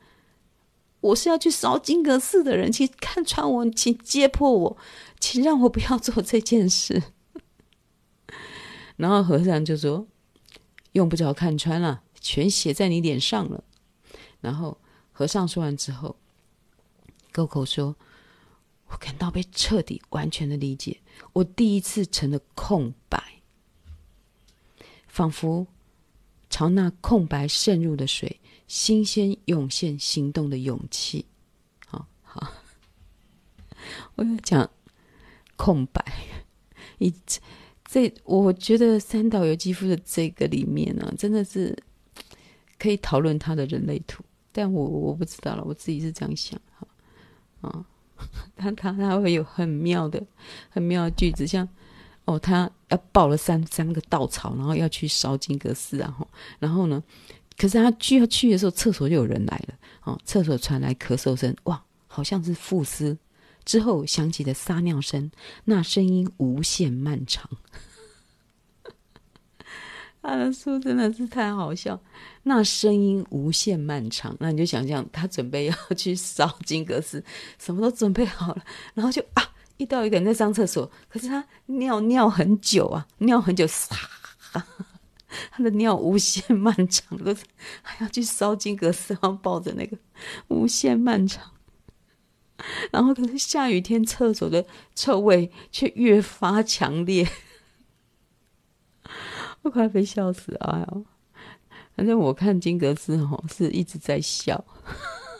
[1.01, 4.77] 我是要去烧金阁寺的人，请看穿我，请揭破我，
[5.21, 7.01] 请让我不要做这件事。
[8.97, 10.05] 然后和尚就说
[10.91, 13.63] ：“用不着看穿了，全写在你脸上了。”
[14.41, 14.77] 然后
[15.13, 16.17] 和尚说完之后，
[17.31, 17.95] 狗狗说。
[18.93, 20.99] 我感到被彻底、完全的理解。
[21.31, 23.41] 我第一次成了空白，
[25.07, 25.65] 仿佛
[26.49, 31.25] 朝那空白渗入的水，新鲜涌现行动的勇气。
[31.87, 32.51] 好好，
[34.15, 34.69] 我要讲
[35.61, 36.03] 空白。
[36.97, 37.13] 以
[37.85, 41.77] 这，我觉得三岛由纪夫的这个里面呢、真的是
[42.79, 44.23] 可以讨论他的人类图。
[44.51, 46.87] 但我我不知道了，我自己是这样想哈
[47.61, 47.85] 啊，
[48.55, 50.21] 他他他会有很妙的
[50.69, 51.67] 很妙的句子，像
[52.25, 56.27] 哦，他要抱了三三个稻草，然后要去烧金阁寺啊，
[56.59, 57.03] 然后呢，
[57.57, 63.17] 可是他去要去的时候，厕所就有人来了，哦，厕所传来咳嗽声，哇，好像是富斯，
[63.65, 65.31] 之后响起的撒尿声，
[65.65, 67.49] 那声音无限漫长。
[70.21, 71.99] 他 的书真的是太好笑，
[72.43, 77.23] 那声音无限漫长，那你就想象他准备要去烧金阁寺，
[77.57, 79.43] 什么都准备好了，然后就啊，
[79.77, 83.95] 一到一个人在上厕所，可是他尿尿很久啊，尿很久，撒，
[85.49, 87.35] 他的尿无限漫长，都
[87.81, 89.97] 还要去烧金阁寺，然后抱着那个
[90.49, 91.51] 无限漫长，
[92.91, 97.27] 然后可是下雨天厕所的臭味却越发强烈。
[99.63, 100.57] 我快被笑死了！
[100.59, 100.87] 哎呀，
[101.95, 104.65] 反正我看金格斯吼是一直在笑，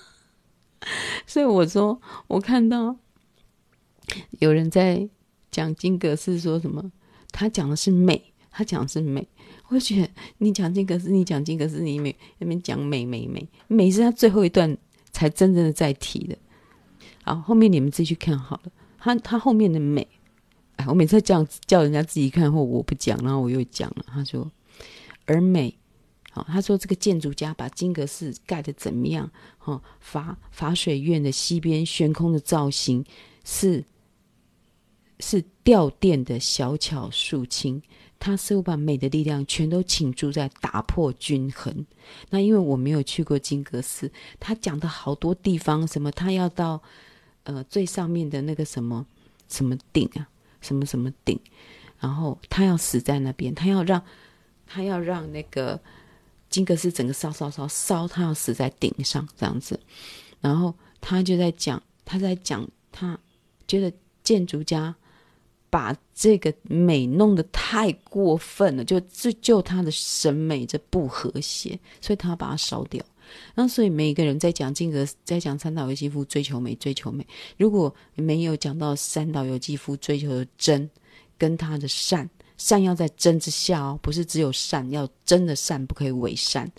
[1.26, 2.96] 所以我说我看到
[4.40, 5.10] 有人在
[5.50, 6.92] 讲金格斯，说什么
[7.32, 9.28] 他讲的是美，他讲的是美。
[9.70, 14.78] 我觉得你讲金格斯，你讲金格斯，你没那边讲美美美美是他最后一段
[15.12, 16.38] 才真正的在提的。
[17.32, 20.06] 啊，后面你们自己去看好了，他他后面的美。
[20.76, 24.04] 哎我每次这样叫人家自己看，或我不讲，然后我又讲了。
[24.08, 24.52] 他说
[25.26, 25.74] ：“而美，
[26.32, 29.32] 好，他说这个建筑家把金阁寺盖的怎么样？
[29.58, 33.06] 哈，法法水院的西边悬空的造型
[33.46, 33.82] 是
[35.20, 37.82] 是吊电的小巧肃清，
[38.20, 41.86] 他似乎把美的力量全都倾注在打破均衡。
[42.32, 46.82] 那因为我没有去过金阁寺，他讲的好多地方，什么他要到
[47.44, 49.06] 呃最上面的那个什么
[49.48, 50.28] 什么顶啊。”
[50.62, 51.40] 什么什么顶，
[52.00, 54.00] 然后他要死在那边，他要让
[54.68, 55.82] 他要让那个
[56.52, 59.80] 金格斯整个烧烧烧烧，他要死在顶上这样子。
[60.40, 63.18] 然后他就在讲，他在讲，他
[63.68, 64.94] 觉得建筑家
[65.72, 73.04] 把这个美弄得太过分了，就就就他的审美这不和谐，所以他要把它烧掉。
[73.56, 77.26] 那所以每一个人在讲金阁，在讲三岛由纪夫追求美，追求美。
[77.58, 80.90] 如果没有讲到三岛由纪夫追求的真，
[81.38, 86.72] 跟他的善，善要在真之下哦，不是只有善，要真的善，不可以伪善。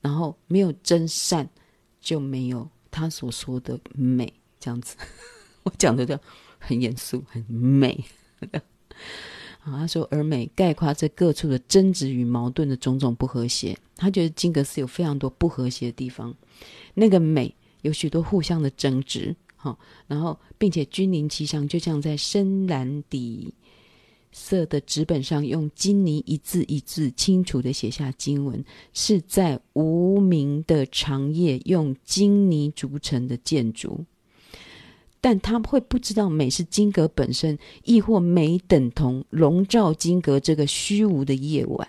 [0.00, 1.48] 然后没有真善，
[2.00, 4.32] 就没有他所说的美。
[4.58, 4.94] 这样子，
[5.64, 6.18] 我讲的都
[6.58, 8.04] 很严肃，很美。
[9.60, 13.76] 啊，他说，而美概括这各处的争执与矛盾的种种不和谐。
[14.00, 16.34] 他觉得金阁寺有非常多不和谐的地方，
[16.94, 23.52] 那个美有许多互相的争执，哈，然后并且君临其上，就像在深蓝底
[24.32, 34.06] 色的纸本上用金泥一字一字清楚地写下经文，是在无名的长夜用金泥筑成的建筑。
[35.20, 41.86] 但他会不知道美是金阁本身，亦或美等同笼罩金阁这个虚无的夜晚。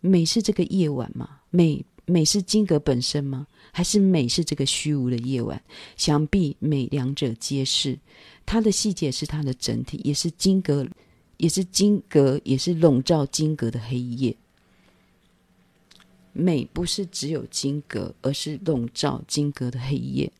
[0.00, 1.40] 美是这个夜晚吗？
[1.50, 3.46] 美美是金阁本身吗？
[3.72, 5.60] 还是美是这个虚无的夜晚？
[5.96, 7.98] 想必美两者皆是。
[8.46, 10.86] 它的细节是它的整体，也是金阁，
[11.36, 14.34] 也是金阁，也是笼罩金阁的黑夜。
[16.32, 20.32] 美不是只有金阁，而是笼罩金阁的黑夜。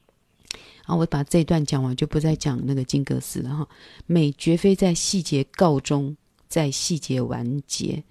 [0.84, 3.68] 好，我把这段讲完，就不再讲那个金阁寺了哈。
[4.06, 6.16] 美绝非在细节告终，
[6.48, 8.02] 在细节完结，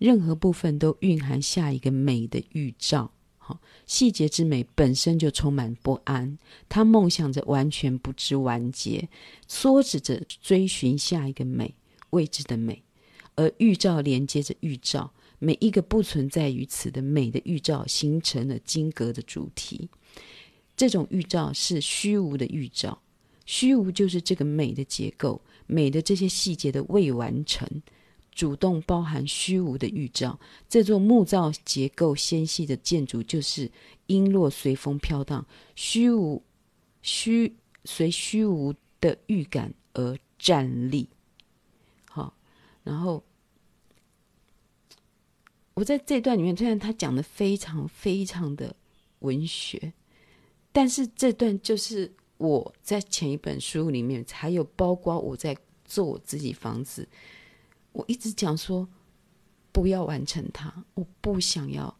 [0.00, 3.12] 任何部分都蕴含下一个美的预兆。
[3.36, 6.38] 好，细节之美本身就充满不安，
[6.70, 9.08] 他梦想着完全不知完结，
[9.46, 11.74] 唆使着追寻下一个美，
[12.10, 12.82] 未知的美，
[13.34, 19.90] 而预兆连接着预兆，每一个不存在于此的美的预兆，形成了金格的主题。
[20.74, 23.02] 这种预兆是虚无的预兆，
[23.44, 27.68] 虚无就是这个美的结构，美的这些细节的未完成，
[28.40, 30.40] 主动包含虚无的预兆。
[30.66, 33.70] 这座木造结构纤细的建筑就是
[34.06, 36.42] 璎珞随风飘荡，虚无
[37.02, 41.06] 虚随虚无的预感而站立。
[42.08, 42.34] 好，
[42.82, 43.22] 然后
[45.74, 48.74] 我在这段里面，虽然他讲的非常非常的
[49.18, 49.92] 文学。
[50.72, 57.06] 但是这段就是我在前一本书里面，还有包括我在做我自己房子，
[57.92, 58.88] 我一直讲说，
[59.72, 61.96] 不要完成它，我不想要，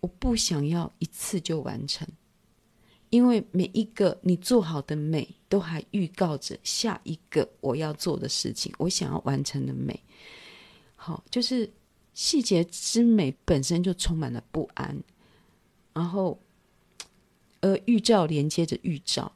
[0.00, 2.06] 我不想要一次就完成，
[3.10, 9.98] 因为每一个你做好的美，都还预告着下一个我要做的事情，我想要完成的美。
[10.96, 11.72] 好，就是
[12.12, 15.02] 细节之美本身就充满了不安，
[15.92, 16.40] 然后，
[17.60, 19.32] 而预兆连接着预兆，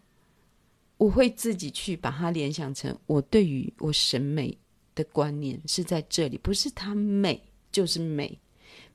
[0.96, 4.58] 我会自己去把它联想成我对于我审美。
[4.98, 7.40] 的观念是在这里，不是它美
[7.70, 8.36] 就是美。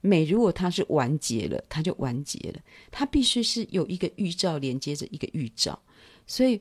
[0.02, 2.60] 美如果它是完结了，它就完结了。
[2.90, 5.80] 它必须是有一个预兆连接着一个预兆。
[6.26, 6.60] 所以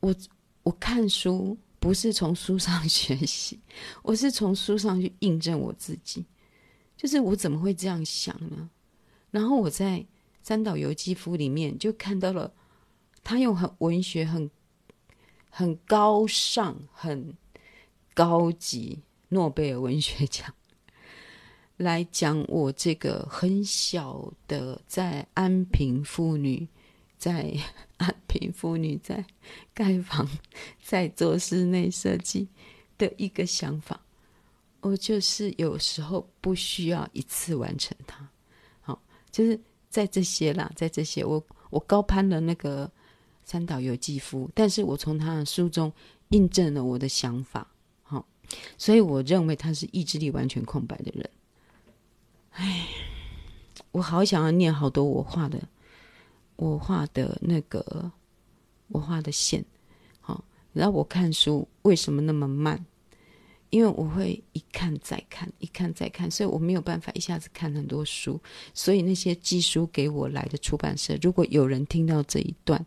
[0.00, 0.14] 我，
[0.62, 3.58] 我看书不是从书上学习，
[4.02, 6.22] 我是从书上去印证我自己。
[6.94, 8.68] 就是我怎么会这样想呢？
[9.30, 10.04] 然后我在
[10.42, 12.52] 三岛由纪夫里面就看到了，
[13.24, 14.50] 他用很文学、很
[15.48, 17.34] 很高尚、很。
[18.14, 20.52] 高级诺贝尔文学奖
[21.78, 26.68] 来讲，我这个很小的在安平妇女，
[27.18, 27.52] 在
[27.96, 29.24] 安平妇女在
[29.74, 30.28] 盖房，
[30.82, 32.46] 在做室内设计
[32.98, 34.00] 的一个想法，
[34.82, 38.28] 我就是有时候不需要一次完成它。
[38.82, 39.58] 好，就是
[39.88, 42.88] 在这些啦，在这些，我我高攀了那个
[43.44, 45.92] 三岛由纪夫，但是我从他的书中
[46.28, 47.66] 印证了我的想法。
[48.76, 51.30] 所以我认为他是意志力完全空白的人。
[52.52, 52.86] 哎，
[53.92, 55.60] 我好想要念好多我画的，
[56.56, 58.12] 我画的那个，
[58.88, 59.64] 我画的线。
[60.20, 62.84] 好，然后我看书为什么那么慢？
[63.70, 68.38] 因为我会一看再看，一看再看，所以我没有办法一下子看很多书。
[68.74, 72.84] 所以那些寄书给我来的出版社，如果有人听到这一段，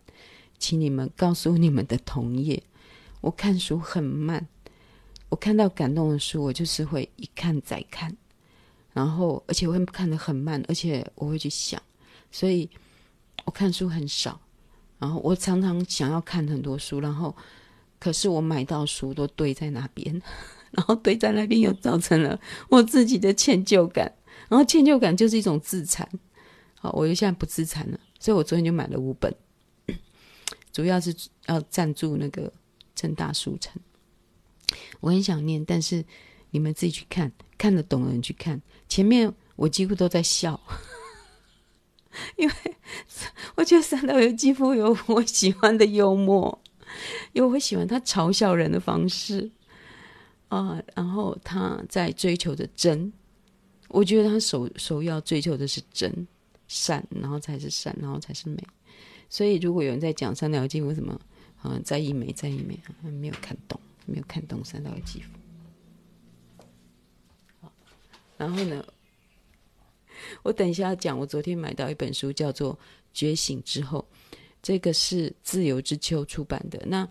[0.60, 2.62] 请你们告诉你们的同业，
[3.20, 4.46] 我看书很慢。
[5.28, 8.16] 我看到感动的书，我就是会一看再看，
[8.92, 11.80] 然后而且我会看得很慢，而且我会去想，
[12.30, 12.68] 所以
[13.44, 14.40] 我看书很少。
[14.98, 17.36] 然后我常常想要看很多书，然后
[17.98, 20.22] 可是我买到书都堆在那边，
[20.72, 24.10] 然后堆在那边又造成了我自己的歉疚感，
[24.48, 26.08] 然后歉疚感就是一种自残。
[26.78, 29.34] 好，我就现在不自残了，所以我昨天就买了五本，
[30.72, 31.14] 主要是
[31.46, 32.50] 要赞助那个
[32.94, 33.78] 正大书城。
[35.06, 36.04] 我很想念，但是
[36.50, 38.60] 你们自己去看，看得懂的人去看。
[38.88, 40.60] 前面我几乎都在笑，
[42.34, 42.54] 因为
[43.54, 46.60] 我觉得三岛由纪夫有我喜欢的幽默，
[47.34, 49.48] 有我喜欢他嘲笑人的方式
[50.48, 53.12] 啊、然后他在追求的真，
[53.88, 56.26] 我觉得他首首要追求的是真
[56.66, 58.60] 善，然后才是善，然后才是美。
[59.30, 61.12] 所以如果有人在讲三岛由纪夫什么
[61.62, 62.76] 啊、呃，在意美，在意美，
[63.08, 63.80] 没有看懂。
[64.06, 65.30] 没有看懂三岛由纪夫。
[67.60, 67.72] 好，
[68.38, 68.84] 然后呢，
[70.42, 71.18] 我等一下要讲。
[71.18, 72.74] 我昨天买到一本书，叫做
[73.12, 74.06] 《觉醒之后》，
[74.62, 76.82] 这个是自由之秋出版的。
[76.86, 77.08] 那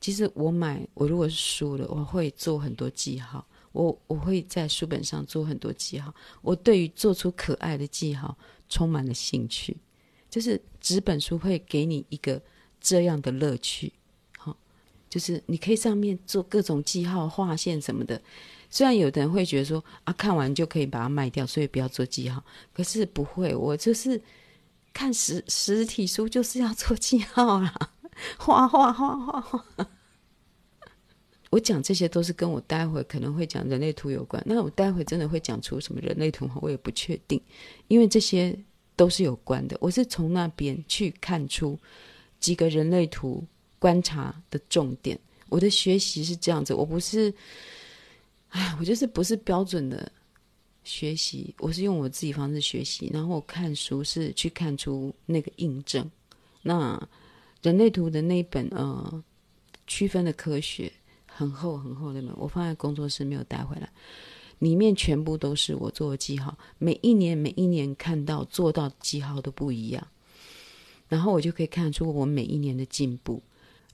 [0.00, 3.46] 其实我买，我如果是书了，我会做很多记号。
[3.72, 6.14] 我我会在书本上做很多记号。
[6.40, 8.36] 我对于做出可爱的记号
[8.68, 9.76] 充满了兴趣，
[10.30, 12.42] 就是纸本书会给你一个
[12.80, 13.92] 这样的乐趣。
[15.08, 18.20] 就是你可以上面做各种记号、划线什么的。
[18.70, 22.44] 虽然有的人会觉得说啊，看完就可以把它卖掉，所以不要做记号。
[22.74, 24.20] 可是不会，我就是
[24.92, 27.74] 看实实体书就是要做记号啦，
[28.36, 29.64] 画画画画画。
[31.48, 34.42] 我讲这些都是跟我待会可能会讲人类图有关。
[34.44, 37.40] 那我待会真的会讲出什么人类图，我也不确定，
[37.86, 38.54] 因为这些
[38.94, 39.74] 都是有关的。
[39.80, 41.78] 我是从那边去看出
[42.38, 43.42] 几个人类图。
[43.78, 45.18] 观察的重点，
[45.48, 47.32] 我的学习是这样子，我不是，
[48.48, 50.10] 哎，我就是不是标准的
[50.84, 56.10] 学习，我是用我自己方式学习，然后我看书是去看出那个印证。
[56.62, 57.00] 那
[57.62, 59.24] 人类图的那一本呃
[59.86, 60.92] 区分的科学
[61.26, 63.90] 很厚很厚的本，我放在工作室没有带回来，
[64.58, 70.06] 里面全部都是我做的记号，每一年每一年看到做到记号都不一样，
[71.08, 73.42] 然后我就可以看出我每一年的进步。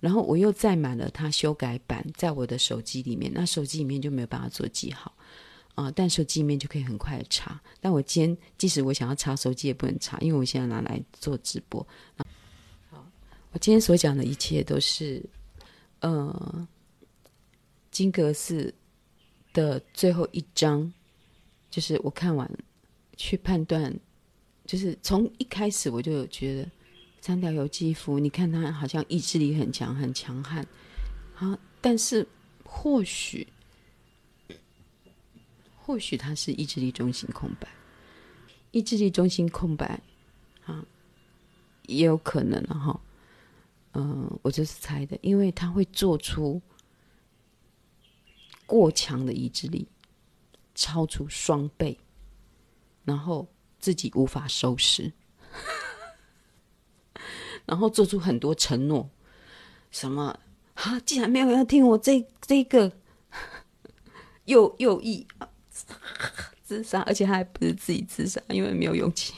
[0.00, 5.10] 然后我又再买了它修改版，在我的手机里面，那手机里面就没有办法做记号
[5.74, 7.60] 啊、但手机里面就可以很快的查。
[7.80, 11.84] 但我今天即使我想要查手机也不能查，因为我现在拿来做直播。
[12.90, 13.04] 好，
[13.50, 15.24] 我今天所讲的一切都是，
[16.00, 16.68] 呃，
[17.90, 18.72] 金阁寺
[19.52, 20.92] 的最后一章，
[21.70, 22.48] 就是我看完
[23.16, 23.92] 去判断，
[24.66, 26.70] 就是从一开始我就觉得。
[27.26, 30.62] 三条有肌肤，你看他好像意志力很强，很强悍，
[31.36, 31.58] 啊！
[31.80, 32.28] 但是
[32.62, 33.48] 或许
[35.74, 37.66] 或许他是意志力中心空白，
[38.72, 39.98] 意志力中心空白
[40.66, 40.84] 啊，
[41.86, 43.00] 也有可能哈。
[43.94, 46.60] 嗯、我就是猜的，因为他会做出
[48.66, 49.88] 过强的意志力，
[50.74, 51.98] 超出双倍，
[53.02, 53.48] 然后
[53.80, 55.10] 自己无法收拾，
[57.66, 59.08] 然后做出很多承诺，
[59.90, 60.38] 什么
[60.74, 61.00] 啊？
[61.00, 62.92] 既然没有要听我这这个，
[64.46, 65.26] 又又意
[66.62, 69.34] 自杀，而且他还不是自己自杀，因为没有勇气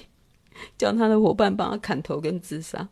[0.78, 2.88] 叫他的伙伴帮他砍头跟自杀。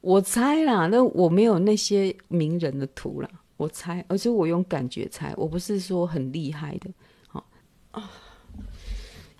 [0.00, 6.90] 我猜啦，那我没有那些名人的图啦，我猜，而且我用感觉猜，我不是说很厉害的。
[7.28, 7.46] 好
[7.92, 8.10] 啊，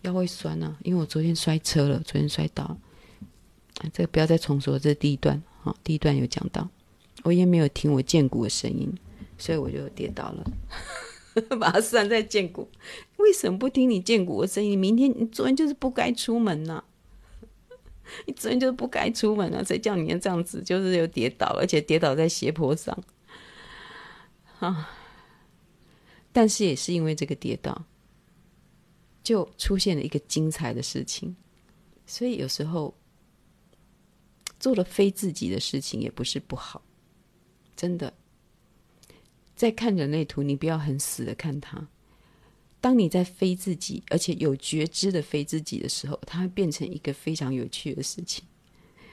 [0.03, 2.65] 腰会酸啊，因为我昨天摔车了，昨天摔倒。
[2.65, 2.79] 啊，
[3.93, 5.43] 这个不要再重说，这是第一段。
[5.63, 6.69] 好，第一段有讲到，
[7.23, 8.93] 我也没有听我荐骨的声音，
[9.39, 10.45] 所以我就跌倒了，
[11.59, 12.69] 把它算在荐骨。
[13.17, 14.79] 为什么不听你荐骨的声音？
[14.79, 16.85] 明天你昨天就是不该出门呐、
[18.27, 19.63] 你昨天就是不该出门啊！
[19.63, 20.63] 谁叫你要这样子？
[20.63, 22.97] 就是有跌倒，而且跌倒在斜坡上
[24.61, 24.91] 啊！
[26.33, 27.85] 但是也是因为这个跌倒，
[29.23, 31.35] 就出现了一个精彩的事情。
[32.07, 32.95] 所以有时候
[34.65, 36.81] 做了非自己的事情也不是不好，
[37.77, 38.15] 真的。
[39.55, 41.87] 在看人类图，你不要很死的看它。
[42.81, 48.43] 当你在非自己，而且有觉知的非自己的时候，它会变成一个非常有趣的事情。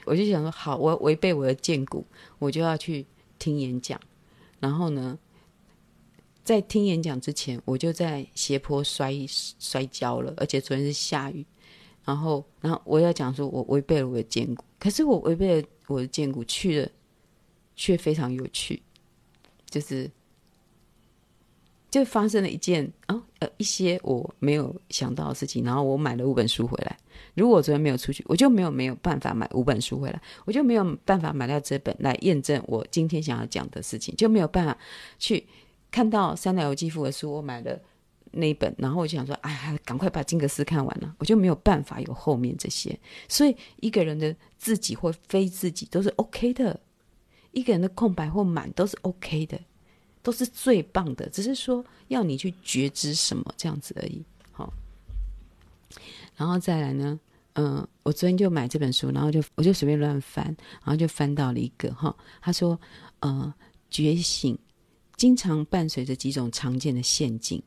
[0.06, 2.06] 我就想说，好，我违背我的荐骨，
[2.38, 3.04] 我就要去
[3.38, 4.00] 听演讲。
[4.58, 5.18] 然后呢，
[6.42, 11.44] 在听演讲之前，我就在斜坡摔摔跤了，而且昨天是下雨。
[12.04, 14.64] 然后，然后我要讲说，我违背了我的坚固。
[14.78, 16.88] 可是我违背了我的坚固去了，
[17.76, 18.82] 却非常有趣，
[19.68, 20.10] 就是。
[21.90, 26.98] 就发生了一件哦，呃，一些我没有想到的事情，然后我买了五本书回来。
[27.34, 34.78] 如果我昨天没有出去，我就没有没有办法买五本书回来，我就没有办法买到这本来验证我今天想要讲的事情，就没有办法
[35.18, 35.46] 去
[35.90, 37.30] 看到三岛由纪夫的书。
[37.30, 37.78] 我买了
[38.32, 42.98] 那一本，然后我就想说，哎呀，赶快把金格斯看完了，我就没有办法有后面这些。
[43.28, 46.80] 所以一个人的自己或非自己都是 OK 的，
[47.52, 49.60] 一个人的空白或满都是 OK 的。
[50.24, 54.22] 都是最棒的，只是说要你去觉知什么这样子而已。
[54.52, 54.72] 好，
[56.36, 57.18] 然后再来呢，
[57.54, 62.80] 嗯、我昨天就买这本书，然后就我就随便乱翻，然后就翻到了一个哈，他说，
[63.18, 63.52] 呃，
[63.90, 64.56] 觉醒
[65.16, 67.60] 经常伴随着几种常见的陷阱，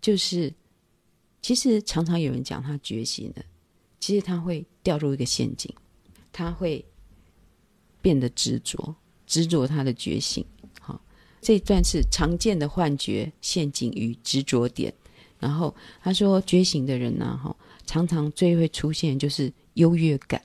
[0.00, 0.52] 就是
[1.42, 3.42] 其实常常有人讲他觉醒了，
[3.98, 5.72] 其实他会掉入一个陷阱，
[6.32, 6.84] 他会
[8.02, 8.94] 变得执着，
[9.26, 10.44] 执着他的觉醒。
[10.80, 11.00] 好
[11.40, 14.92] 这一段是常见的幻觉、陷阱与执着点。
[15.38, 20.42] 然后他说，觉醒的人呢、啊，哈，常常最会出现就是优越感，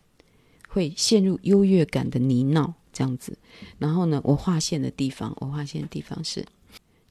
[0.69, 3.37] 会陷入优越感的泥淖这样子。
[3.77, 6.45] 然后呢，我划线的地方，我划线的地方是，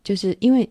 [0.02, 0.66] 就是因为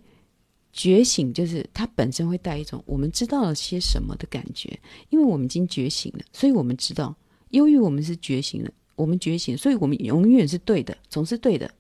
[0.74, 4.78] 觉醒，就是它本身会带一种我们知道了些什么的感觉，
[5.10, 7.16] 因为我们已经觉醒了，所以我们知道，
[7.50, 11.72] 由于我们是觉醒了，我们觉醒，所以我们永远是对的，总是对的。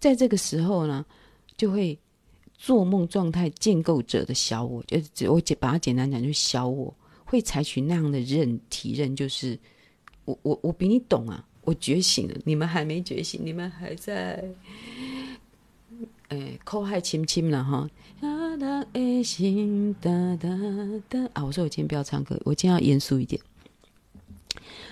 [0.00, 1.06] 在这个时候呢，
[1.56, 1.96] 就会
[2.58, 4.84] 做梦状态建构者的小我，
[5.14, 6.92] 就我简把它简单讲，就是小我
[7.24, 9.56] 会采取那样的认体认，就是
[10.24, 14.42] 我我我比你懂啊，我觉醒了，你们还没觉醒，你们还在，
[16.28, 17.88] 哎，口海亲亲了哈，
[18.50, 20.48] 哒哒哎心哒哒
[21.08, 21.44] 哒啊！
[21.44, 23.40] 我说我今天不要唱歌，我今天要严肃一点。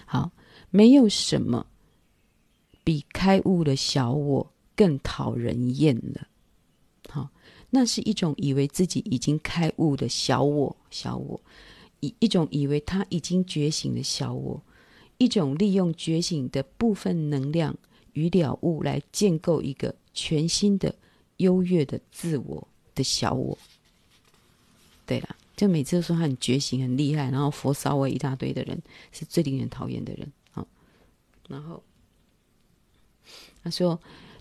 [0.07, 0.31] 好，
[0.71, 1.67] 没有什么
[2.85, 4.49] 比开悟的小我。
[4.77, 6.29] 更讨人厌了，
[7.09, 7.29] 好，
[7.71, 11.41] 那是一种以为自己已经开悟的小我，小我，
[11.99, 14.63] 一一种以为他已经觉醒的小我，
[15.17, 17.77] 一种利用觉醒的部分能量
[18.13, 20.95] 与了悟来建构一个全新的
[21.39, 22.69] 优越的自我
[22.99, 23.57] 的小我。
[25.07, 28.83] 对了，就每次都说他很觉醒、很厉害，然后佛烧我一大堆的人，
[29.13, 30.31] 是最令人讨厌的人。
[30.51, 30.67] 好，
[31.49, 31.83] 然后
[33.63, 33.99] 他说。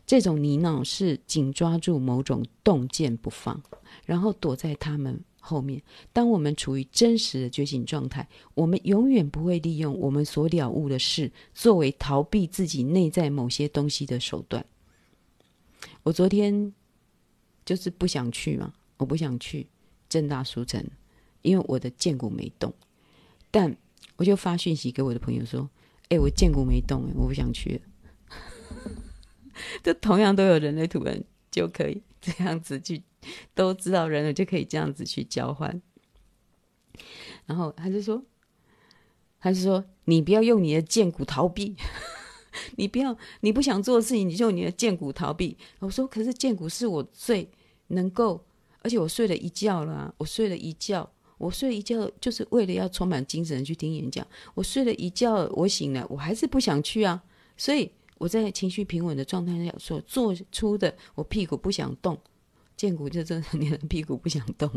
[0.10, 3.62] 这种泥淖是紧抓住某种洞见不放，
[4.06, 5.84] 然后躲在他们后面。
[6.14, 14.66] 当我们处于真实的觉醒状态，我们永远不会利用我们所了悟的事作为逃避自己内在某些东西的手段。
[16.04, 16.74] 我昨天
[17.68, 19.68] 就是不想去嘛，我不想去
[20.08, 20.82] 正大书城，
[21.42, 22.74] 因为我的剑骨没动。
[23.52, 23.76] 但
[24.16, 25.70] 我就发讯息给我的朋友说
[26.08, 27.82] ：“哎，我剑骨没动，我不想去了。
[29.84, 33.04] ”就同样都有人类图人就可以这样子去
[33.54, 35.82] 都知道人类，就可以这样子去交换。
[37.46, 38.24] 然后他就说，
[39.42, 41.76] 他就说，你不要用你的剑骨逃避，
[42.78, 45.58] 你不要，你不想做的事情，你就用你的剑骨逃避。
[45.80, 47.50] 我说，可是剑骨是我最
[47.88, 48.44] 能够，
[48.82, 51.10] 而且我睡了一觉了，我睡了一觉。
[51.38, 54.26] 我睡一觉就是为了要充满精神去听演讲。
[54.56, 57.24] 我睡了一觉，我醒了，我还是不想去啊。
[57.56, 62.20] 所以我在情绪平稳的状态下所做出的，我屁股不想动，
[62.76, 64.68] 荐骨就真的你的屁股不想动，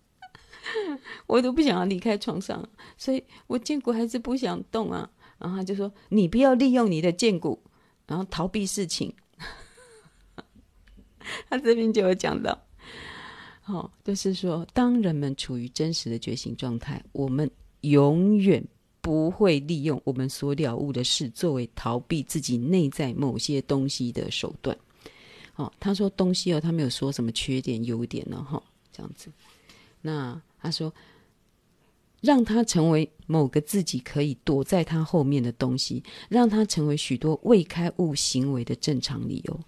[1.26, 2.68] 我都不想要离开床上，
[2.98, 5.10] 所以我建骨还是不想动啊。
[5.38, 7.62] 然后他就说：“你不要利用你的建骨，
[8.06, 9.14] 然后逃避事情。”
[11.48, 12.58] 他这边就有讲到。
[13.66, 17.48] 哦，就是说，当人们处于真实的觉醒状态，我们
[17.82, 18.62] 永远
[19.00, 24.76] 不会利用我们所了悟的事作为逃避自己内在某些东西的手段。
[25.54, 28.60] 哦，他说东西哦，他没有说什么缺点、优点呢，哈，
[28.92, 29.30] 这样子。
[30.00, 30.92] 那他说，
[32.20, 39.60] 让他成为某个自己可以躲在他后面的东西，让他成为许多未开悟行为的正常理由。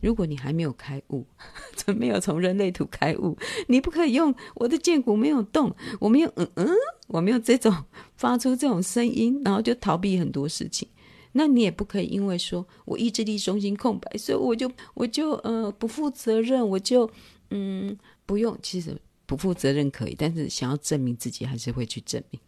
[0.00, 1.26] 如果你还没有开悟，
[1.74, 3.36] 怎么没有从人类图开悟？
[3.68, 6.68] 你不可以用我的剑骨没有动，我没有嗯嗯，
[7.08, 7.74] 我没有这种
[8.16, 10.88] 发出这种声音，然后就逃避很多事情。
[11.32, 17.08] 那你也不可以因为说我意志力中心空白，所以我就我就呃不负责任，我就
[17.50, 17.96] 嗯
[18.26, 18.58] 不用。
[18.62, 22.40] 其实不负责任可以，但是想要证明自己还是会去证明。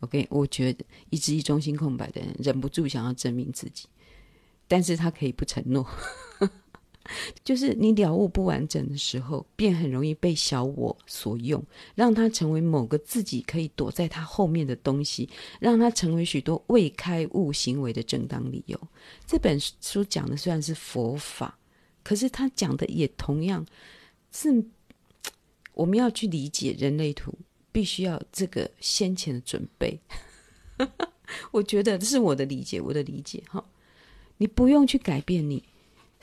[0.00, 3.86] OK，我觉得意志力中心空白的人忍不住想要证明自己，
[4.68, 5.88] 但是他可以不承诺。
[7.44, 11.62] 就是你了悟不完整的时候，便很容易被小我所用，
[11.94, 15.28] 让它成为某个自己可以躲在它后面的东西，
[15.60, 18.80] 让它成为许多未开悟行为的正当理由。
[19.26, 21.58] 这本书讲的虽然是佛法，
[22.02, 23.64] 可是他讲的也同样
[24.32, 24.64] 是
[25.74, 27.32] 我们要去理解人类图，
[27.72, 29.98] 必须要这个先前的准备。
[31.50, 33.64] 我觉得这是我的理解，我的理解哈，
[34.38, 35.62] 你不用去改变你。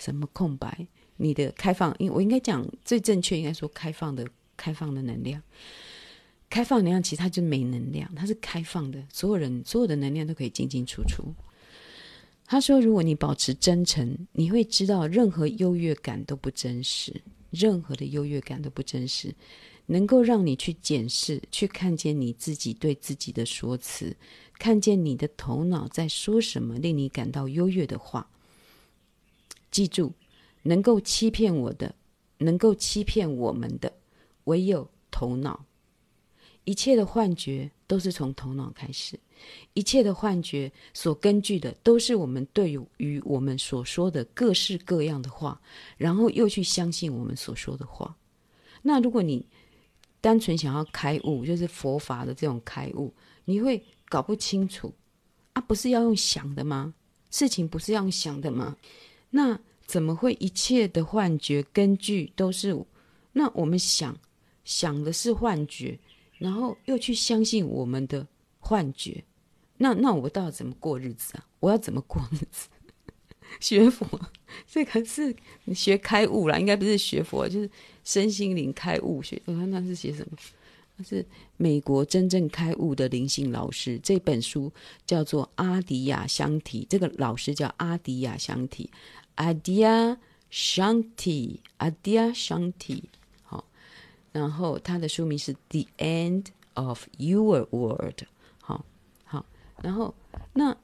[0.03, 0.87] 什么空白？
[1.17, 4.27] 你的开放，因我应该讲最正确，应该说开放的
[4.57, 5.41] 开放的能量，
[6.49, 11.23] 开放能量其实它就是没能量，它是开放的，所有人所有的能量都可以进进出出。
[12.45, 19.33] 他说，如果你保持真诚，你会知道任何优越感都不真实，任何的优越感都不真实，
[19.85, 24.15] 能够让你去检视，去看见你自己对自己的说辞，
[24.59, 28.27] 看见你的头脑在说什么令你感到优越的话。
[29.73, 30.13] 记住，
[30.61, 31.93] 能够欺骗我的，
[32.37, 33.91] 能够欺骗我们的，
[34.43, 35.65] 唯有头脑。
[36.65, 39.19] 一切的幻觉都是从头脑开始，
[39.73, 45.59] 一切的幻觉所根据的都是我们对于我们所说的各式各样的话，
[45.97, 48.15] 然后又去相信我们所说的话。
[48.83, 49.45] 那如果你
[50.21, 53.11] 单纯想要开悟，就是佛法的这种开悟，
[53.43, 54.93] 你会搞不清楚
[55.53, 56.93] 啊，不是要用想的吗？
[57.31, 58.77] 事情不是要用想的吗？
[59.35, 62.85] 那怎么会一切的幻觉根据都是？
[63.33, 64.15] 那我们想
[64.63, 65.99] 想的是幻觉，
[66.37, 68.27] 然后又去相信我们的
[68.59, 69.23] 幻觉，
[69.77, 71.47] 那那我到底怎么过日子啊？
[71.59, 72.69] 我要怎么过日子？
[73.59, 74.07] 学佛，
[74.67, 75.35] 这个是
[75.73, 77.69] 学开悟啦，应该不是学佛，就是
[78.03, 79.41] 身心灵开悟学。
[79.45, 80.37] 我看那是写什么？
[80.95, 81.25] 那是
[81.57, 84.71] 美国真正开悟的灵性老师，这本书
[85.07, 88.91] 叫做阿迪亚香体，这个老师叫阿迪亚香体。
[89.35, 90.17] Adia
[90.51, 93.03] Shanti, Adia Shanti，
[93.43, 93.65] 好，
[94.31, 98.21] 然后他的书名是《The End of Your World》，
[98.59, 98.85] 好，
[99.23, 99.45] 好，
[99.81, 100.13] 然后
[100.53, 100.77] 那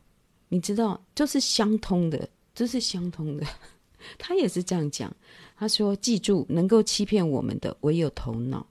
[0.47, 3.45] 你知道，就是相通的，这是相通的。
[4.17, 5.13] 他也是这样讲，
[5.57, 8.65] 他说：“记住，能够欺骗我们的唯有头脑，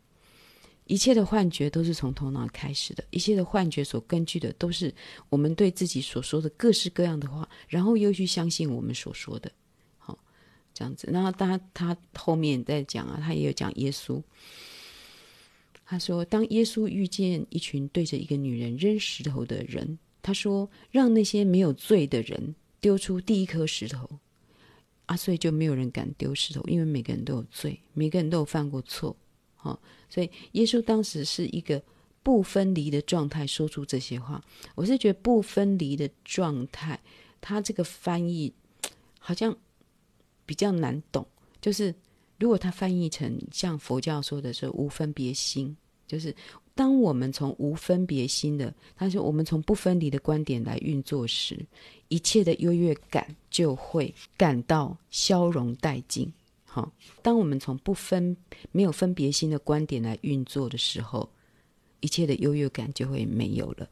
[0.86, 4.92] 一切的幻觉都是从头脑开始的，一切的幻觉所根据的都是
[5.28, 9.52] 我们对自己所说的各式各样的话，然后又去相信我们所说的。”
[10.78, 14.22] 这样子，然后他他后面在讲啊，他也有讲耶稣。
[15.84, 24.08] 他说，当耶稣遇见一群对着一个女人扔石头的人，他说，让那些没有罪的人丢出第一颗石头，
[25.06, 29.16] 啊，所以就没有人敢丢石头，因为每个人都有罪，每个人都有犯过错，
[29.56, 31.82] 好，所以耶稣当时是一个
[32.22, 34.40] 不分离的状态说出这些话。
[34.76, 37.00] 我是觉得不分离的状态，
[37.40, 38.52] 他这个翻译
[39.18, 39.56] 好像。
[40.48, 41.26] 比较难懂，
[41.60, 41.94] 就是
[42.38, 45.76] 如果他翻译成像佛教说的是无分别心，
[46.06, 46.34] 就是
[46.74, 51.58] 当我们从无分别心的，他说我们从不分离的观点来运作时，
[52.08, 56.32] 一切的优越感就会感到消融殆尽。
[56.64, 56.90] 好，
[57.20, 58.34] 当我们从不分、
[58.72, 61.28] 没有分别心的观点来运作的时候，
[62.00, 63.86] 一切的优越感就会没有了。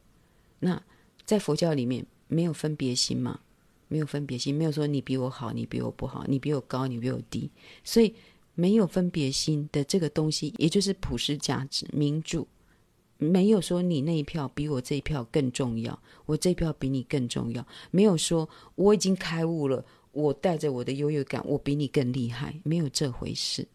[0.59, 0.83] 那
[1.27, 3.41] 在佛教里面，没有分别心嘛？
[3.89, 7.51] 没有分别心，没有说你比我好，你比我不好，你比我高，你比我低。
[7.85, 8.15] 所以
[8.55, 12.47] 没有分别心的这个东西，也就是普世价值、民主，
[13.19, 17.67] 没有说你那一票比我这一票更重要，我这一票比你更重要。
[17.91, 23.67] 没有说我已经开悟了，我带着我的优越感，我比你更厉害，没有这回事。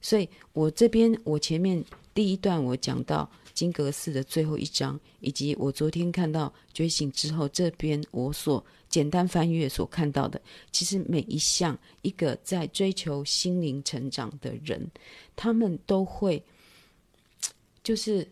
[0.00, 3.30] 所以我这边，我前面第一段我讲到。
[3.54, 10.40] 金阁寺的最后一章，以及我昨天看到觉醒之后这边我所简单翻阅所看到的，
[10.72, 14.90] 其实每一项一个在追求心灵成长的人，
[15.36, 16.42] 他们都会
[17.82, 18.26] 就是。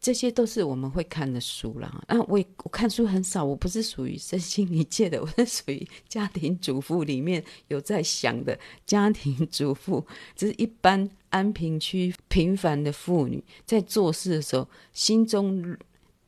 [0.00, 2.02] 这些都是我们会看的书啦。
[2.06, 10.02] 啊，我我看书很少，我不是属于身心灵界的，我是属于家庭主妇里面有在想的家庭主妇，
[10.34, 15.76] 只是一般安平区平凡的妇女在做事的时候心中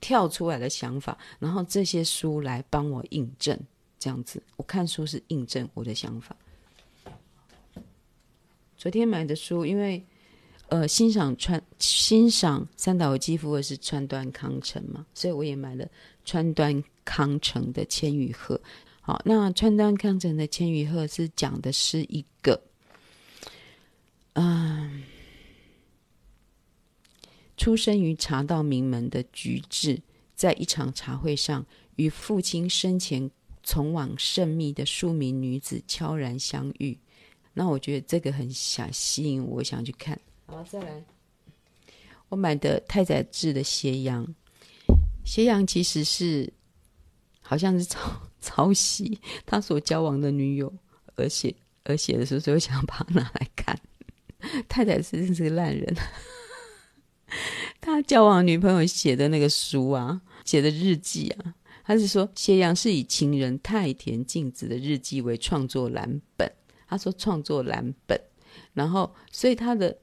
[0.03, 3.59] 跳出来的想法，然后这些书来帮我印证，
[3.99, 6.37] 这样子，我看书是印证我的想法。
[8.77, 10.05] 昨天买的书，因为。
[10.73, 15.87] 呃，欣赏川欣赏三岛由纪夫的是川端康成嘛，所以我也买了
[16.25, 18.57] 川端康成的《千与鹤》。
[19.03, 22.59] 好，那川端康成的《千与鹤》是讲的是一个，
[24.33, 25.03] 嗯、
[27.59, 30.01] 出生于茶道名门的菊治，
[30.35, 31.67] 在一场茶会上
[31.97, 33.31] 与父亲生前
[33.63, 36.99] 从往甚密的数名女子悄然相遇。
[37.53, 40.19] 那我觉得这个很想吸引，我想去看。
[40.53, 41.03] 好，再来。
[42.29, 44.23] 我买的太宰治的《斜阳》，
[45.25, 46.53] 《斜阳》其实是
[47.41, 47.99] 好像是抄
[48.39, 50.71] 抄袭他所交往的女友
[51.15, 53.79] 而写而写的时候，所以我想把它拿来看。
[54.69, 55.97] 太宰治真是个烂人，
[57.81, 66.53] 他交往女朋友写的那个书啊，写的日记啊，他是说《斜阳》是以情人太田静子的日记为创作蓝本，
[66.87, 68.21] 他说创作蓝本，
[68.75, 69.99] 然后所以他的。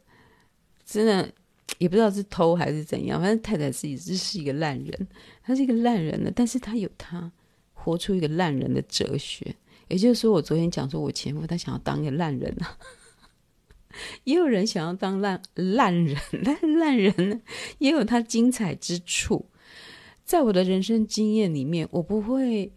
[0.91, 1.31] 真的
[1.77, 5.07] 也不知道是偷还是怎样，反正太太自己就是一个烂人，
[5.43, 7.31] 他是一个烂人呢，但是他有他
[7.73, 9.55] 活出一个烂人的哲学，
[9.87, 12.75] 也就是说，我昨天讲说我前夫他想要当一个烂人啊，
[14.25, 17.39] 也有人想要当烂烂人，烂烂人呢
[17.77, 19.45] 也有他精彩之处，
[20.25, 22.73] 在我的人生经验里面，我不会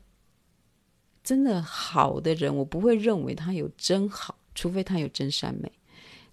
[1.24, 5.72] 真的好的人，我不会认为他有真好，除非他有真善美。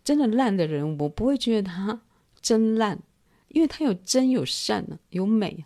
[0.03, 2.01] 真的烂的人，我不会觉得他
[2.41, 3.01] 真烂，
[3.49, 5.65] 因为他有真有善呢、啊，有美。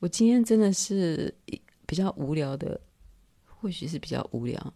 [0.00, 1.34] 我今天真的是
[1.86, 2.80] 比较无聊的，
[3.46, 4.74] 或许是比较无聊，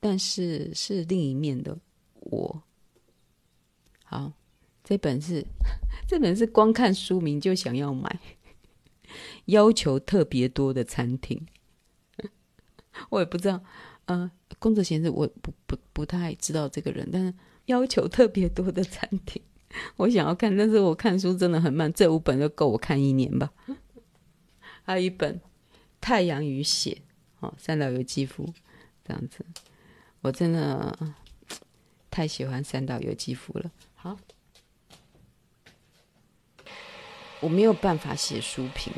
[0.00, 1.76] 但是是另一面的
[2.14, 2.62] 我。
[4.04, 4.32] 好，
[4.82, 5.44] 这本是
[6.08, 8.20] 这本是光看书名就想要买，
[9.46, 11.46] 要求特别多的餐厅，
[13.10, 13.62] 我也不知道。
[14.06, 17.32] 嗯，宫泽贤治我不不不太知道这个人，但是
[17.66, 19.40] 要求特别多的餐厅，
[19.96, 23.50] 我想要看，但是我看书真的很慢，这五本就够我看一年吧。
[24.82, 25.36] 还有一本
[26.02, 26.90] 《太阳与血》，
[27.46, 28.46] 哦，三岛由纪夫
[29.06, 29.42] 这样子，
[30.20, 31.14] 我真的
[32.10, 33.70] 太喜欢三岛由纪夫了。
[33.94, 34.18] 好，
[37.40, 38.92] 我没有办法写书评，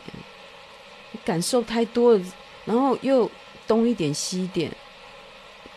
[1.24, 2.24] 感受太多了，
[2.64, 3.30] 然后又
[3.68, 4.76] 东一点西一点。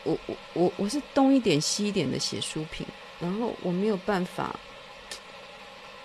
[0.10, 2.86] 我我我我是东一点西一点的写书评，
[3.20, 4.56] 然后我没有办法，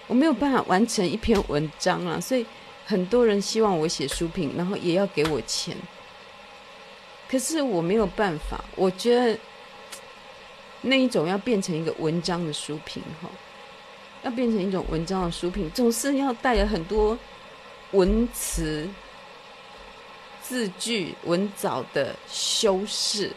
[0.06, 2.44] 我没有办法完成一篇文章啊，所以
[2.84, 5.74] 很多人希望我写书评，然后也要给我钱，
[7.28, 9.38] 可是我没有办法，我觉得
[10.82, 13.30] 那一种要变成一个文章的书评哈，
[14.22, 17.18] 要变成一种文章的书评，总是要带有很多
[17.92, 18.86] 文词、
[20.42, 23.32] 字句、文藻的修饰。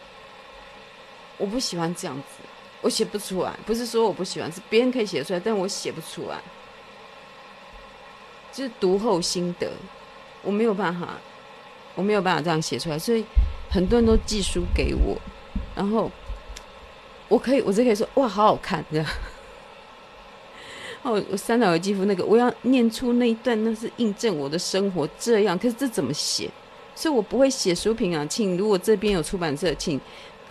[1.38, 2.44] 我不喜欢这样子，
[2.80, 3.56] 我写不出来。
[3.64, 6.36] 不是说我不喜欢，是别人可以写出来，但我写不出来。
[8.52, 9.70] 就是读后心得，
[10.42, 11.16] 我没有办法，
[11.94, 12.98] 我没有办法这样写出来。
[12.98, 13.24] 所以
[13.70, 15.16] 很多人都寄书给我，
[15.76, 16.10] 然后
[17.28, 19.06] 我可以，我就可以说哇，好好看这样。
[21.02, 25.56] 哦，我三岛由纪夫那个，我要念出那一段，那是印证我的生活这样。
[25.56, 26.50] 可是这怎么写？
[26.96, 30.00] 所以我不会写书评啊，请如果这边有出版社，请。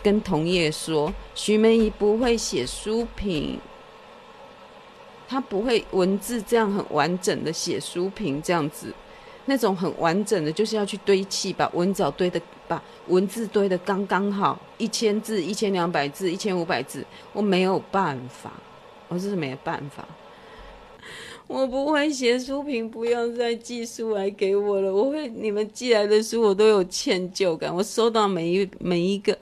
[0.08, 3.60] 跟同业说，徐玫怡不会写书评，
[5.28, 8.94] 她不会文字这样很完整的写书评这样子，
[9.48, 18.54] 那种很完整的，就是要去堆砌，把文藻堆的把文字堆的刚刚好，一千字、一千两百字、一千五百字，我没有办法，
[19.10, 20.08] 我真是没有办法。
[21.48, 24.94] 我不会写书评，不要再寄书来给我了。
[24.94, 27.76] 我会，你们寄来的书我都有歉疚感。
[27.76, 29.38] 我收到每一每一个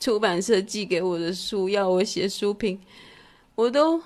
[0.00, 2.80] 出版社寄给我的书，要我写书评，
[3.54, 4.02] 我都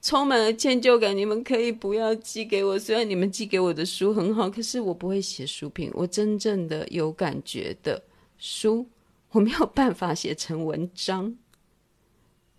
[0.00, 1.14] 充满了歉疚感。
[1.14, 5.90] 你们可以不要寄给我，虽然你们寄给我的书很好，可是我不会写书评。
[5.94, 8.02] 我真正的有感觉的
[8.38, 8.86] 书，
[9.32, 11.36] 我没有办法写成文章。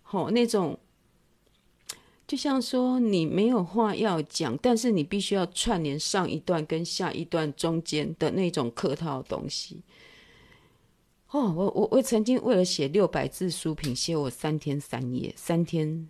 [0.02, 0.78] 好，那种。
[2.26, 9.82] 就像说你没有话要讲，但是你必须要串联上一段跟下一段中间的那种客套的东西。
[11.34, 16.08] 哦，我我我曾经为了写六百字书评，写我三天三夜，三天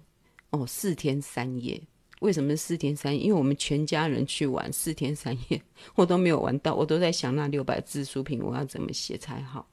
[0.51, 1.83] 哦四天三夜。
[2.21, 3.19] 为什么是四天三夜？
[3.19, 5.63] 因为我们全家人去玩四天三夜，
[5.95, 9.67] 我都没有玩到，我都在想那六百字书评我要怎么写才好。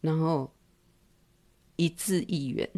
[0.00, 0.52] 然后
[1.76, 2.68] 一字一元。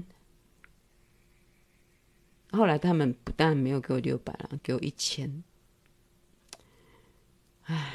[2.51, 5.43] 后来他们不但没有给我六百了，给我一千。
[7.63, 7.95] 唉，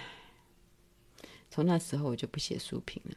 [1.52, 3.16] 从那时候我就不写书评了。